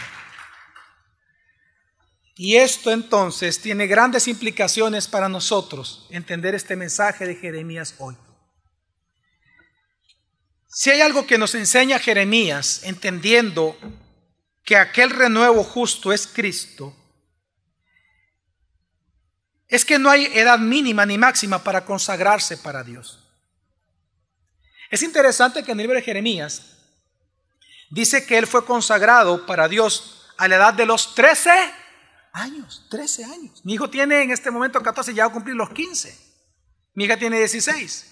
[2.37, 8.17] Y esto entonces tiene grandes implicaciones para nosotros, entender este mensaje de Jeremías hoy.
[10.67, 13.79] Si hay algo que nos enseña Jeremías, entendiendo
[14.65, 16.97] que aquel renuevo justo es Cristo,
[19.69, 23.21] es que no hay edad mínima ni máxima para consagrarse para Dios.
[24.91, 26.77] Es interesante que en el libro de Jeremías
[27.91, 31.51] dice que él fue consagrado para Dios a la edad de los 13
[32.33, 33.65] años, 13 años.
[33.65, 36.17] Mi hijo tiene en este momento 14, ya va a cumplir los 15.
[36.95, 38.11] Mi hija tiene 16.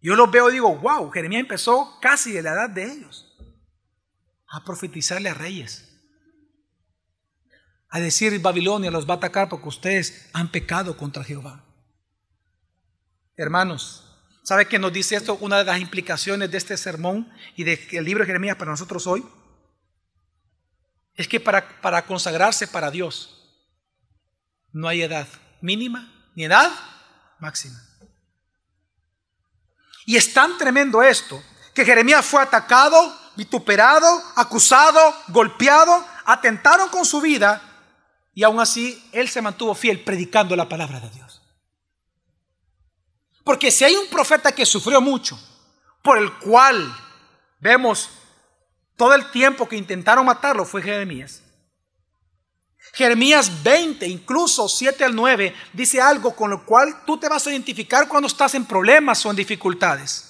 [0.00, 3.36] Yo los veo y digo, wow, Jeremías empezó casi de la edad de ellos
[4.48, 5.91] a profetizarle a reyes.
[7.94, 11.62] A decir Babilonia los va a atacar porque ustedes han pecado contra Jehová.
[13.36, 14.02] Hermanos,
[14.42, 15.36] ¿sabe qué nos dice esto?
[15.42, 19.22] Una de las implicaciones de este sermón y del libro de Jeremías para nosotros hoy
[21.16, 23.46] es que para, para consagrarse para Dios
[24.72, 25.28] no hay edad
[25.60, 26.72] mínima ni edad
[27.40, 27.78] máxima.
[30.06, 31.42] Y es tan tremendo esto
[31.74, 32.96] que Jeremías fue atacado,
[33.36, 37.68] vituperado, acusado, golpeado, atentaron con su vida
[38.34, 41.42] y aún así él se mantuvo fiel predicando la palabra de Dios.
[43.44, 45.38] Porque si hay un profeta que sufrió mucho,
[46.02, 46.94] por el cual
[47.60, 48.08] vemos
[48.96, 51.42] todo el tiempo que intentaron matarlo, fue Jeremías.
[52.92, 57.50] Jeremías 20, incluso 7 al 9, dice algo con lo cual tú te vas a
[57.50, 60.28] identificar cuando estás en problemas o en dificultades.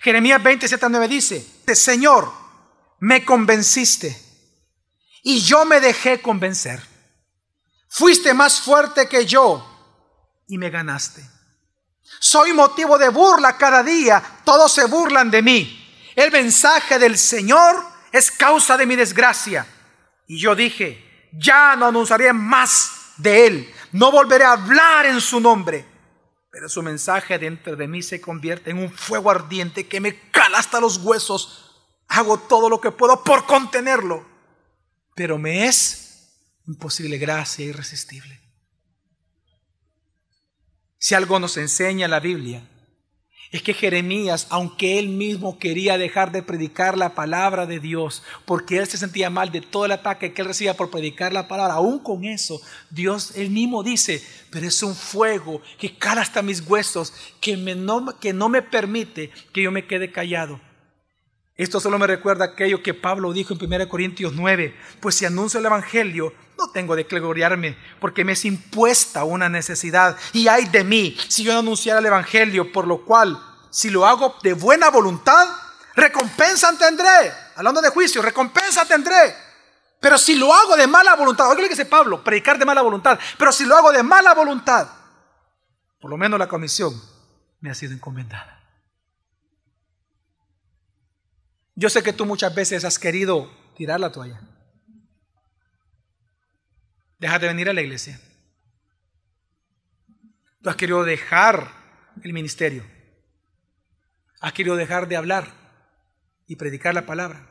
[0.00, 2.32] Jeremías 20, 7 al 9 dice, Señor,
[3.00, 4.20] me convenciste
[5.22, 6.82] y yo me dejé convencer.
[7.88, 9.64] Fuiste más fuerte que yo
[10.46, 11.22] y me ganaste.
[12.20, 14.22] Soy motivo de burla cada día.
[14.44, 16.12] Todos se burlan de mí.
[16.16, 19.66] El mensaje del Señor es causa de mi desgracia.
[20.26, 23.74] Y yo dije, ya no anunciaré más de Él.
[23.92, 25.86] No volveré a hablar en su nombre.
[26.50, 30.58] Pero su mensaje dentro de mí se convierte en un fuego ardiente que me cala
[30.58, 31.76] hasta los huesos.
[32.08, 34.26] Hago todo lo que puedo por contenerlo.
[35.14, 36.07] Pero me es
[36.68, 38.38] imposible, gracia irresistible.
[40.98, 42.68] Si algo nos enseña la Biblia,
[43.50, 48.76] es que Jeremías, aunque él mismo quería dejar de predicar la palabra de Dios, porque
[48.76, 51.74] él se sentía mal de todo el ataque que él recibía por predicar la palabra,
[51.74, 56.60] aún con eso, Dios él mismo dice, pero es un fuego que cala hasta mis
[56.60, 60.60] huesos, que, no, que no me permite que yo me quede callado.
[61.58, 65.58] Esto solo me recuerda aquello que Pablo dijo en 1 Corintios 9, pues si anuncio
[65.58, 70.16] el Evangelio, no tengo de qué gloriarme, porque me es impuesta una necesidad.
[70.32, 73.36] Y hay de mí si yo no anunciara el Evangelio, por lo cual,
[73.70, 75.48] si lo hago de buena voluntad,
[75.96, 77.32] recompensa tendré.
[77.56, 79.34] Hablando de juicio, recompensa tendré.
[79.98, 82.82] Pero si lo hago de mala voluntad, oiga lo que dice Pablo, predicar de mala
[82.82, 84.86] voluntad, pero si lo hago de mala voluntad,
[86.00, 86.94] por lo menos la comisión
[87.58, 88.57] me ha sido encomendada.
[91.78, 94.40] Yo sé que tú muchas veces has querido tirar la toalla.
[97.20, 98.20] Deja de venir a la iglesia.
[100.60, 101.70] Tú has querido dejar
[102.24, 102.84] el ministerio.
[104.40, 105.52] Has querido dejar de hablar
[106.48, 107.48] y predicar la palabra.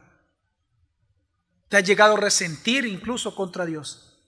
[1.70, 4.22] Te has llegado a resentir incluso contra Dios.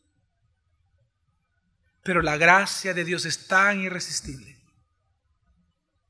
[2.04, 4.64] Pero la gracia de Dios es tan irresistible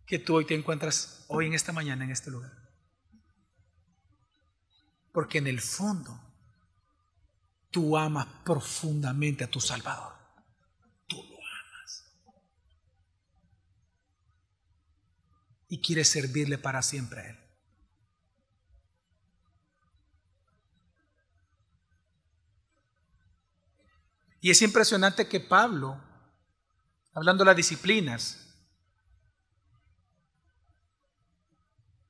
[0.05, 2.68] que tú hoy te encuentras, hoy en esta mañana, en este lugar.
[5.11, 6.19] Porque en el fondo
[7.71, 10.13] tú amas profundamente a tu Salvador.
[11.07, 12.05] Tú lo amas.
[15.67, 17.39] Y quieres servirle para siempre a Él.
[24.41, 26.01] Y es impresionante que Pablo,
[27.13, 28.48] hablando de las disciplinas,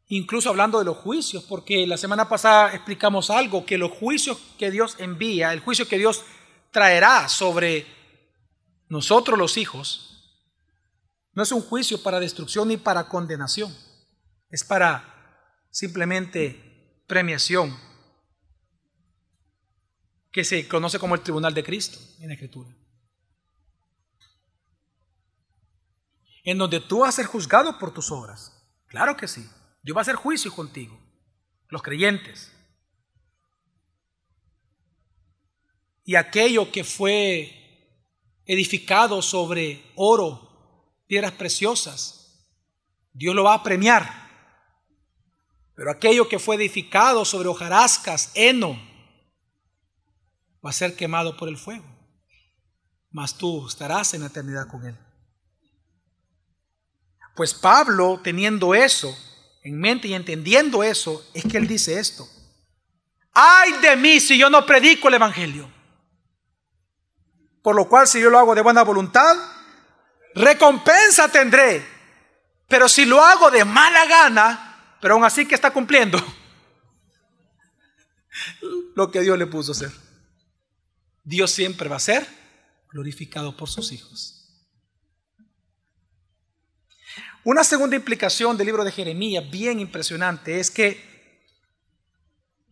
[0.09, 4.71] incluso hablando de los juicios, porque la semana pasada explicamos algo, que los juicios que
[4.71, 6.23] Dios envía, el juicio que Dios
[6.71, 7.85] traerá sobre
[8.89, 10.05] nosotros los hijos,
[11.33, 13.73] no es un juicio para destrucción ni para condenación,
[14.49, 17.77] es para simplemente premiación,
[20.31, 22.69] que se conoce como el tribunal de Cristo en la Escritura.
[26.43, 28.55] En donde tú vas a ser juzgado por tus obras.
[28.87, 29.47] Claro que sí.
[29.83, 30.99] Yo voy a hacer juicio contigo,
[31.69, 32.51] los creyentes.
[36.03, 37.55] Y aquello que fue
[38.45, 42.19] edificado sobre oro, piedras preciosas,
[43.13, 44.29] Dios lo va a premiar.
[45.75, 48.79] Pero aquello que fue edificado sobre hojarascas, heno,
[50.65, 51.85] va a ser quemado por el fuego.
[53.11, 54.97] Mas tú estarás en eternidad con él.
[57.35, 59.15] Pues Pablo, teniendo eso,
[59.61, 62.27] en mente y entendiendo eso, es que Él dice esto.
[63.33, 65.69] Ay de mí si yo no predico el Evangelio.
[67.61, 69.35] Por lo cual si yo lo hago de buena voluntad,
[70.33, 71.85] recompensa tendré.
[72.67, 76.19] Pero si lo hago de mala gana, pero aún así que está cumpliendo,
[78.95, 79.91] lo que Dios le puso a hacer.
[81.23, 82.25] Dios siempre va a ser
[82.91, 84.38] glorificado por sus hijos.
[87.43, 91.43] Una segunda implicación del libro de Jeremías, bien impresionante, es que,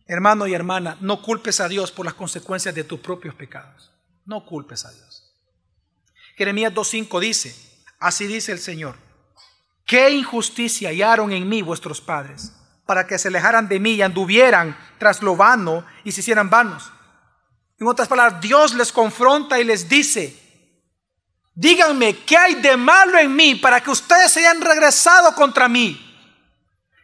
[0.06, 3.90] hermano y hermana, no culpes a Dios por las consecuencias de tus propios pecados.
[4.26, 5.34] No culpes a Dios.
[6.36, 7.56] Jeremías 2.5 dice,
[7.98, 8.96] así dice el Señor,
[9.86, 12.52] qué injusticia hallaron en mí vuestros padres,
[12.84, 16.92] para que se alejaran de mí y anduvieran tras lo vano y se hicieran vanos.
[17.80, 20.47] En otras palabras, Dios les confronta y les dice,
[21.58, 26.04] díganme, ¿qué hay de malo en mí para que ustedes se hayan regresado contra mí?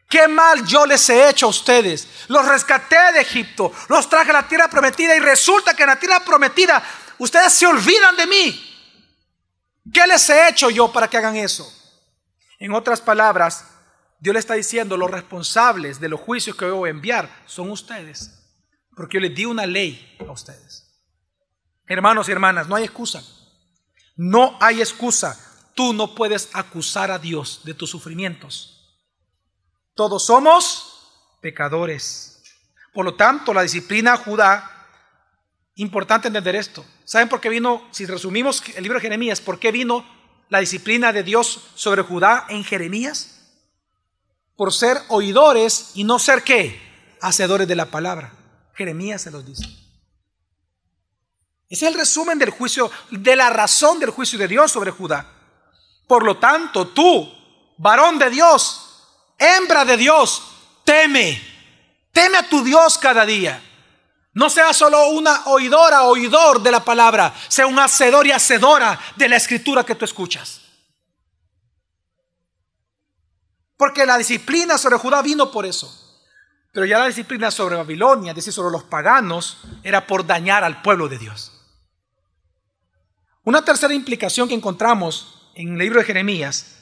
[0.09, 2.09] ¿Qué mal yo les he hecho a ustedes?
[2.29, 5.99] Los rescaté de Egipto, los traje a la tierra prometida y resulta que en la
[5.99, 6.81] tierra prometida
[7.19, 8.71] ustedes se olvidan de mí.
[9.93, 11.69] ¿Qué les he hecho yo para que hagan eso?
[12.61, 13.67] En otras palabras,
[14.21, 18.31] Dios le está diciendo, los responsables de los juicios que voy a enviar son ustedes.
[18.95, 21.03] Porque yo les di una ley a ustedes.
[21.89, 23.25] Hermanos y hermanas, no hay excusa.
[24.17, 25.39] No hay excusa.
[25.75, 28.75] Tú no puedes acusar a Dios de tus sufrimientos.
[29.95, 32.43] Todos somos pecadores.
[32.93, 34.71] Por lo tanto, la disciplina Judá,
[35.75, 36.85] importante entender esto.
[37.05, 40.07] ¿Saben por qué vino, si resumimos el libro de Jeremías, por qué vino
[40.49, 43.41] la disciplina de Dios sobre Judá en Jeremías?
[44.57, 46.81] Por ser oidores y no ser qué?
[47.21, 48.33] Hacedores de la palabra.
[48.75, 49.84] Jeremías se los dice.
[51.69, 55.27] Ese es el resumen del juicio, de la razón del juicio de Dios sobre Judá.
[56.07, 57.33] Por lo tanto, tú,
[57.79, 59.03] varón de Dios,
[59.39, 60.43] hembra de Dios,
[60.85, 61.43] teme.
[62.13, 63.61] Teme a tu Dios cada día.
[64.35, 69.29] No sea solo una oidora, oidor de la palabra, sea un hacedor y hacedora de
[69.29, 70.61] la escritura que tú escuchas.
[73.77, 76.01] Porque la disciplina sobre Judá vino por eso.
[76.73, 80.83] Pero ya la disciplina sobre Babilonia, es decir, sobre los paganos, era por dañar al
[80.83, 81.54] pueblo de Dios.
[83.45, 86.77] Una tercera implicación que encontramos en el libro de Jeremías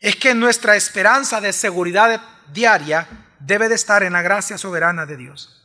[0.00, 3.08] es que nuestra esperanza de seguridad diaria
[3.40, 5.62] debe de estar en la gracia soberana de Dios.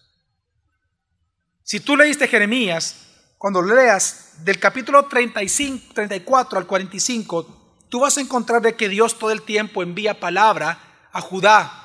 [1.63, 8.21] Si tú leíste Jeremías, cuando leas del capítulo 35, 34 al 45, tú vas a
[8.21, 11.77] encontrar de que Dios todo el tiempo envía palabra a Judá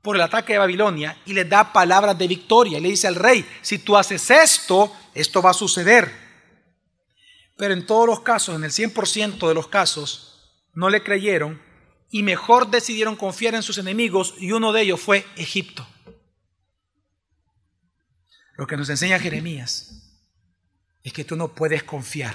[0.00, 2.78] por el ataque de Babilonia y le da palabras de victoria.
[2.78, 6.29] Y le dice al rey, si tú haces esto, esto va a suceder.
[7.60, 11.60] Pero en todos los casos, en el 100% de los casos, no le creyeron
[12.08, 15.86] y mejor decidieron confiar en sus enemigos y uno de ellos fue Egipto.
[18.56, 20.24] Lo que nos enseña Jeremías
[21.02, 22.34] es que tú no puedes confiar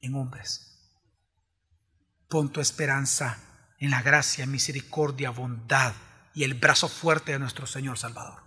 [0.00, 0.88] en hombres.
[2.28, 5.94] Pon tu esperanza en la gracia, misericordia, bondad
[6.32, 8.40] y el brazo fuerte de nuestro Señor Salvador.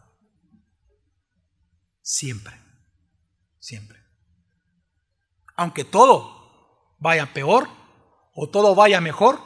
[2.01, 2.61] Siempre,
[3.59, 4.04] siempre.
[5.55, 7.69] Aunque todo vaya peor
[8.33, 9.39] o todo vaya mejor,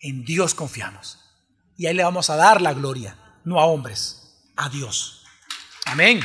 [0.00, 1.18] en Dios confiamos.
[1.76, 5.24] Y ahí le vamos a dar la gloria, no a hombres, a Dios.
[5.84, 6.20] Amén.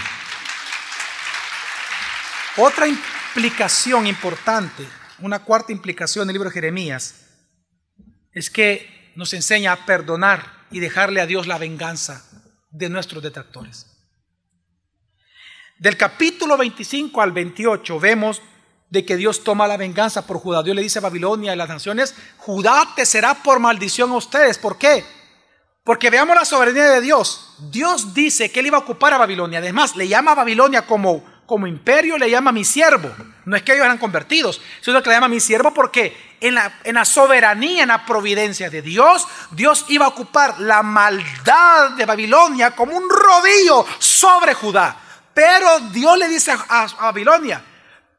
[2.57, 4.87] Otra implicación importante,
[5.19, 7.27] una cuarta implicación del libro de Jeremías,
[8.33, 12.25] es que nos enseña a perdonar y dejarle a Dios la venganza
[12.69, 13.87] de nuestros detractores.
[15.77, 18.41] Del capítulo 25 al 28 vemos
[18.91, 20.61] de que Dios toma la venganza por Judá.
[20.61, 24.15] Dios le dice a Babilonia y a las naciones, Judá te será por maldición a
[24.15, 24.57] ustedes.
[24.57, 25.03] ¿Por qué?
[25.83, 27.55] Porque veamos la soberanía de Dios.
[27.71, 29.59] Dios dice que él iba a ocupar a Babilonia.
[29.59, 33.09] Además, le llama a Babilonia como, como imperio, le llama mi siervo.
[33.45, 36.79] No es que ellos eran convertidos, sino que le llama mi siervo porque en la,
[36.83, 42.05] en la soberanía, en la providencia de Dios, Dios iba a ocupar la maldad de
[42.05, 44.97] Babilonia como un rodillo sobre Judá.
[45.33, 47.63] Pero Dios le dice a, a Babilonia,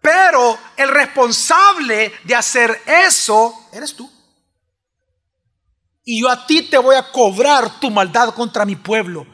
[0.02, 4.10] pero el responsable de hacer eso eres tú.
[6.04, 9.24] Y yo a ti te voy a cobrar tu maldad contra mi pueblo,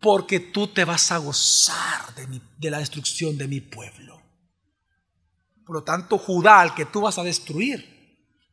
[0.00, 4.22] porque tú te vas a gozar de, de la destrucción de mi pueblo.
[5.66, 7.94] Por lo tanto, Judá, al que tú vas a destruir,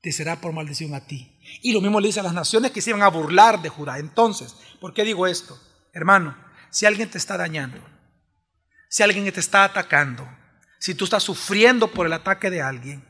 [0.01, 1.37] te será por maldición a ti.
[1.61, 3.99] Y lo mismo le dice a las naciones que se iban a burlar de Judá.
[3.99, 5.59] Entonces, ¿por qué digo esto?
[5.93, 6.35] Hermano,
[6.71, 7.77] si alguien te está dañando,
[8.89, 10.27] si alguien te está atacando,
[10.81, 13.07] si tú estás sufriendo por el ataque de alguien,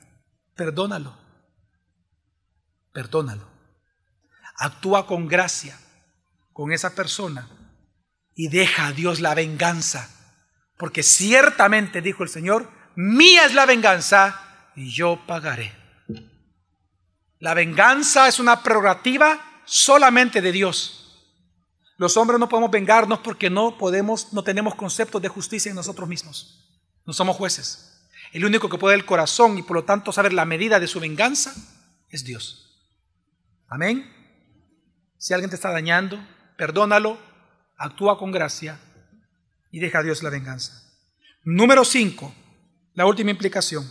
[0.53, 1.17] perdónalo.
[2.93, 3.51] Perdónalo
[4.61, 5.77] actúa con gracia
[6.53, 7.49] con esa persona
[8.35, 10.09] y deja a Dios la venganza.
[10.77, 14.39] Porque ciertamente, dijo el Señor, mía es la venganza
[14.75, 15.73] y yo pagaré.
[17.39, 20.97] La venganza es una prerrogativa solamente de Dios.
[21.97, 26.07] Los hombres no podemos vengarnos porque no podemos, no tenemos conceptos de justicia en nosotros
[26.07, 26.70] mismos.
[27.05, 28.09] No somos jueces.
[28.31, 30.99] El único que puede el corazón y por lo tanto saber la medida de su
[30.99, 31.53] venganza
[32.09, 32.89] es Dios.
[33.67, 34.09] Amén.
[35.17, 36.19] Si alguien te está dañando,
[36.57, 37.17] perdónalo,
[37.77, 38.79] actúa con gracia
[39.69, 40.83] y deja a Dios la venganza.
[41.43, 42.33] Número 5,
[42.93, 43.89] la última implicación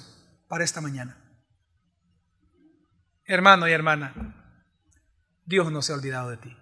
[0.49, 1.17] para esta mañana.
[3.25, 4.57] Hermano y hermana,
[5.45, 6.57] Dios no se ha olvidado de ti.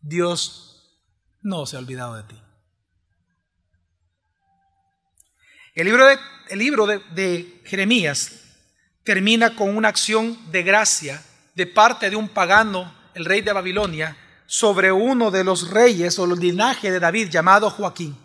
[0.00, 0.71] Dios
[1.42, 2.40] no se ha olvidado de ti.
[5.74, 6.18] El libro de,
[6.50, 8.32] el libro de, Jeremías
[9.04, 11.22] termina con una acción de gracia
[11.54, 14.16] de parte de un pagano, el rey de Babilonia,
[14.46, 18.16] sobre uno de los reyes o el linaje de David llamado Joaquín.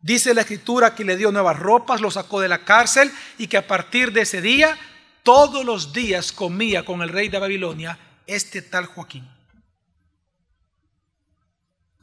[0.00, 3.56] Dice la escritura que le dio nuevas ropas, lo sacó de la cárcel y que
[3.56, 4.78] a partir de ese día
[5.22, 9.33] todos los días comía con el rey de Babilonia este tal Joaquín.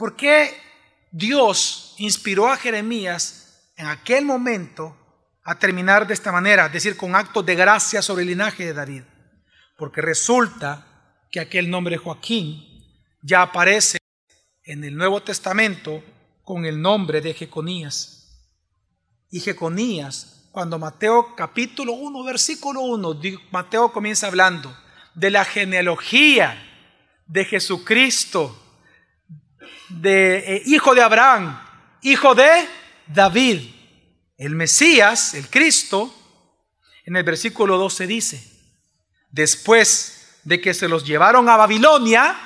[0.01, 0.59] ¿Por qué
[1.11, 4.97] Dios inspiró a Jeremías en aquel momento
[5.43, 8.73] a terminar de esta manera, es decir, con actos de gracia sobre el linaje de
[8.73, 9.03] David?
[9.77, 12.65] Porque resulta que aquel nombre Joaquín
[13.21, 13.99] ya aparece
[14.63, 16.03] en el Nuevo Testamento
[16.41, 18.49] con el nombre de Jeconías.
[19.29, 23.19] Y Jeconías, cuando Mateo capítulo 1, versículo 1,
[23.51, 24.75] Mateo comienza hablando
[25.13, 26.59] de la genealogía
[27.27, 28.60] de Jesucristo,
[29.99, 31.59] de eh, hijo de Abraham,
[32.01, 32.67] hijo de
[33.07, 33.61] David,
[34.37, 36.13] el Mesías, el Cristo,
[37.05, 38.51] en el versículo 12 dice,
[39.29, 42.37] después de que se los llevaron a Babilonia,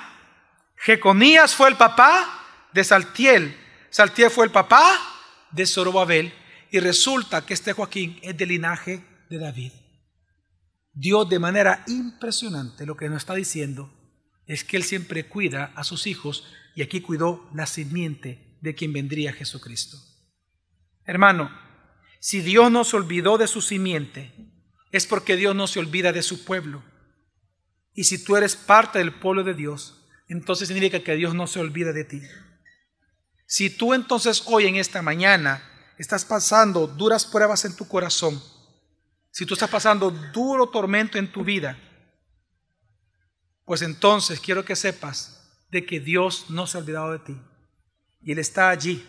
[0.78, 3.58] Jeconías fue el papá de Saltiel,
[3.90, 5.00] Saltiel fue el papá
[5.52, 6.34] de Zorobabel,
[6.72, 9.72] y resulta que este Joaquín es del linaje de David.
[10.94, 13.92] Dios de manera impresionante lo que nos está diciendo
[14.46, 16.46] es que Él siempre cuida a sus hijos
[16.76, 19.98] y aquí cuidó la simiente de quien vendría Jesucristo.
[21.06, 21.50] Hermano,
[22.20, 24.34] si Dios no se olvidó de su simiente,
[24.92, 26.84] es porque Dios no se olvida de su pueblo.
[27.94, 31.60] Y si tú eres parte del pueblo de Dios, entonces significa que Dios no se
[31.60, 32.22] olvida de ti.
[33.46, 35.64] Si tú entonces hoy en esta mañana
[35.98, 38.42] estás pasando duras pruebas en tu corazón,
[39.32, 41.78] si tú estás pasando duro tormento en tu vida,
[43.66, 45.35] pues entonces quiero que sepas
[45.76, 47.38] de que Dios no se ha olvidado de ti.
[48.22, 49.06] Y Él está allí.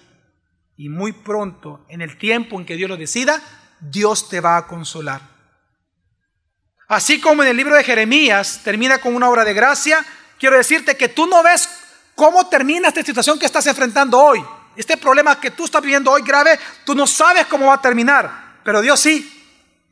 [0.76, 3.40] Y muy pronto, en el tiempo en que Dios lo decida,
[3.80, 5.20] Dios te va a consolar.
[6.88, 10.04] Así como en el libro de Jeremías termina con una obra de gracia,
[10.40, 11.68] quiero decirte que tú no ves
[12.16, 14.44] cómo termina esta situación que estás enfrentando hoy.
[14.74, 18.58] Este problema que tú estás viviendo hoy grave, tú no sabes cómo va a terminar,
[18.64, 19.32] pero Dios sí.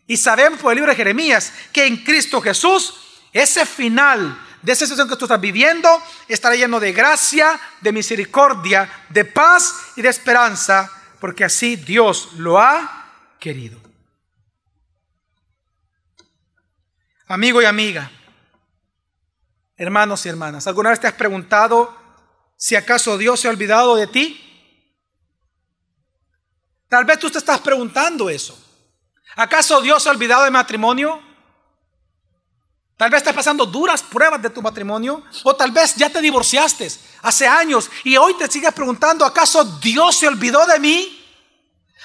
[0.09, 2.95] Y sabemos por el libro de Jeremías que en Cristo Jesús,
[3.33, 5.89] ese final de esa situación que tú estás viviendo
[6.27, 10.91] estará lleno de gracia, de misericordia, de paz y de esperanza,
[11.21, 13.79] porque así Dios lo ha querido.
[17.27, 18.11] Amigo y amiga,
[19.77, 21.95] hermanos y hermanas, ¿alguna vez te has preguntado
[22.57, 24.41] si acaso Dios se ha olvidado de ti?
[26.89, 28.59] Tal vez tú te estás preguntando eso.
[29.37, 31.21] ¿Acaso Dios se ha olvidado de matrimonio?
[33.05, 36.91] Tal vez estás pasando duras pruebas de tu matrimonio o tal vez ya te divorciaste
[37.21, 41.23] hace años y hoy te sigues preguntando, ¿acaso Dios se olvidó de mí?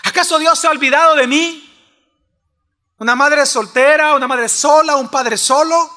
[0.03, 1.73] ¿Acaso Dios se ha olvidado de mí?
[2.97, 5.89] ¿Una madre soltera, una madre sola, un padre solo?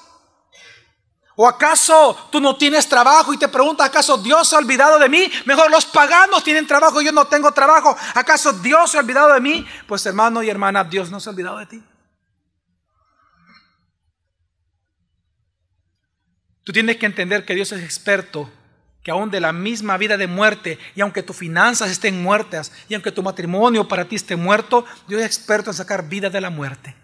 [1.34, 5.08] ¿O acaso tú no tienes trabajo y te preguntas, ¿acaso Dios se ha olvidado de
[5.08, 5.28] mí?
[5.46, 7.96] Mejor los paganos tienen trabajo y yo no tengo trabajo.
[8.14, 9.66] ¿Acaso Dios se ha olvidado de mí?
[9.88, 11.82] Pues hermano y hermana, Dios no se ha olvidado de ti.
[16.64, 18.50] Tú tienes que entender que Dios es experto,
[19.02, 22.94] que aún de la misma vida de muerte, y aunque tus finanzas estén muertas, y
[22.94, 26.50] aunque tu matrimonio para ti esté muerto, Dios es experto en sacar vida de la
[26.50, 26.94] muerte.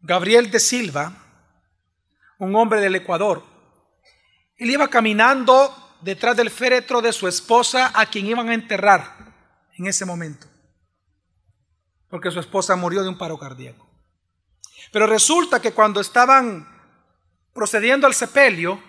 [0.00, 1.12] Gabriel de Silva,
[2.38, 3.44] un hombre del Ecuador,
[4.56, 9.34] él iba caminando detrás del féretro de su esposa a quien iban a enterrar
[9.76, 10.46] en ese momento,
[12.08, 13.85] porque su esposa murió de un paro cardíaco.
[14.96, 16.66] Pero resulta que cuando estaban
[17.52, 18.82] procediendo al sepelio,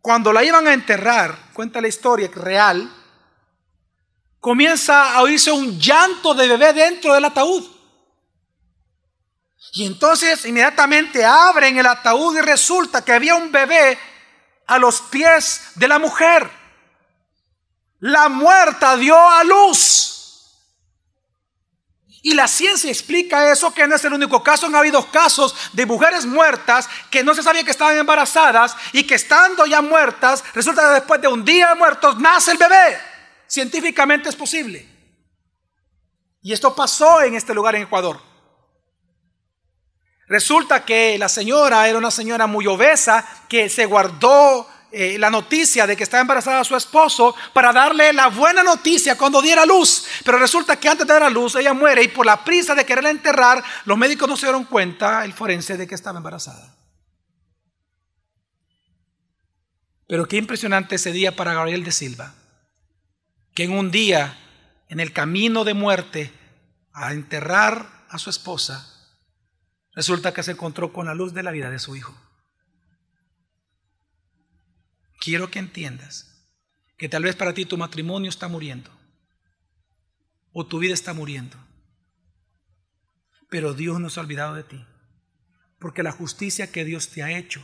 [0.00, 2.90] cuando la iban a enterrar, cuenta la historia real,
[4.40, 7.62] comienza a oírse un llanto de bebé dentro del ataúd.
[9.74, 13.98] Y entonces inmediatamente abren el ataúd y resulta que había un bebé
[14.66, 16.50] a los pies de la mujer.
[17.98, 20.19] La muerta dio a luz.
[22.22, 24.66] Y la ciencia explica eso, que no es el único caso.
[24.66, 29.14] Han habido casos de mujeres muertas que no se sabía que estaban embarazadas y que
[29.14, 32.98] estando ya muertas, resulta que después de un día muertos nace el bebé.
[33.46, 34.86] Científicamente es posible.
[36.42, 38.20] Y esto pasó en este lugar en Ecuador.
[40.26, 45.86] Resulta que la señora era una señora muy obesa que se guardó eh, la noticia
[45.86, 50.04] de que estaba embarazada su esposo para darle la buena noticia cuando diera luz.
[50.24, 52.84] Pero resulta que antes de dar a luz ella muere y por la prisa de
[52.84, 56.74] quererla enterrar, los médicos no se dieron cuenta, el forense, de que estaba embarazada.
[60.08, 62.34] Pero qué impresionante ese día para Gabriel de Silva,
[63.54, 64.38] que en un día,
[64.88, 66.32] en el camino de muerte,
[66.92, 68.92] a enterrar a su esposa,
[69.94, 72.16] resulta que se encontró con la luz de la vida de su hijo
[75.20, 76.26] quiero que entiendas
[76.96, 78.90] que tal vez para ti tu matrimonio está muriendo
[80.52, 81.56] o tu vida está muriendo.
[83.48, 84.84] Pero Dios no se ha olvidado de ti.
[85.78, 87.62] Porque la justicia que Dios te ha hecho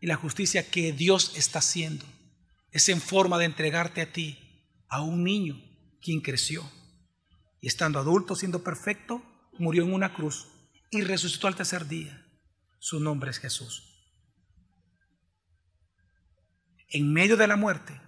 [0.00, 2.06] y la justicia que Dios está haciendo
[2.70, 4.38] es en forma de entregarte a ti,
[4.88, 5.60] a un niño
[6.00, 6.70] quien creció
[7.60, 9.22] y estando adulto, siendo perfecto,
[9.58, 10.46] murió en una cruz
[10.90, 12.24] y resucitó al tercer día.
[12.78, 13.97] Su nombre es Jesús
[16.90, 18.00] en medio de la muerte,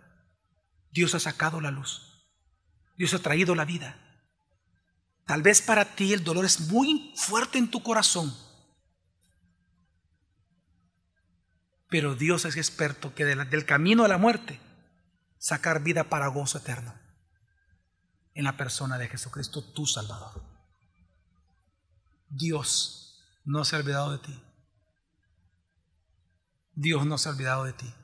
[0.91, 2.27] Dios ha sacado la luz.
[2.97, 3.97] Dios ha traído la vida.
[5.27, 8.35] Tal vez para ti el dolor es muy fuerte en tu corazón.
[11.89, 14.61] Pero Dios es experto que del camino a la muerte
[15.39, 16.95] sacar vida para gozo eterno
[18.35, 20.43] en la persona de Jesucristo, tu Salvador.
[22.29, 24.43] Dios no se ha olvidado de ti.
[26.75, 27.95] Dios no se ha olvidado de ti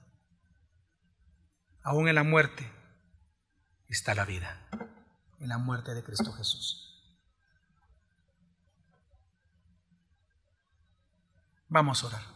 [1.86, 2.68] aún en la muerte
[3.86, 4.60] está la vida,
[5.38, 6.82] en la muerte de Cristo Jesús.
[11.68, 12.35] Vamos a orar.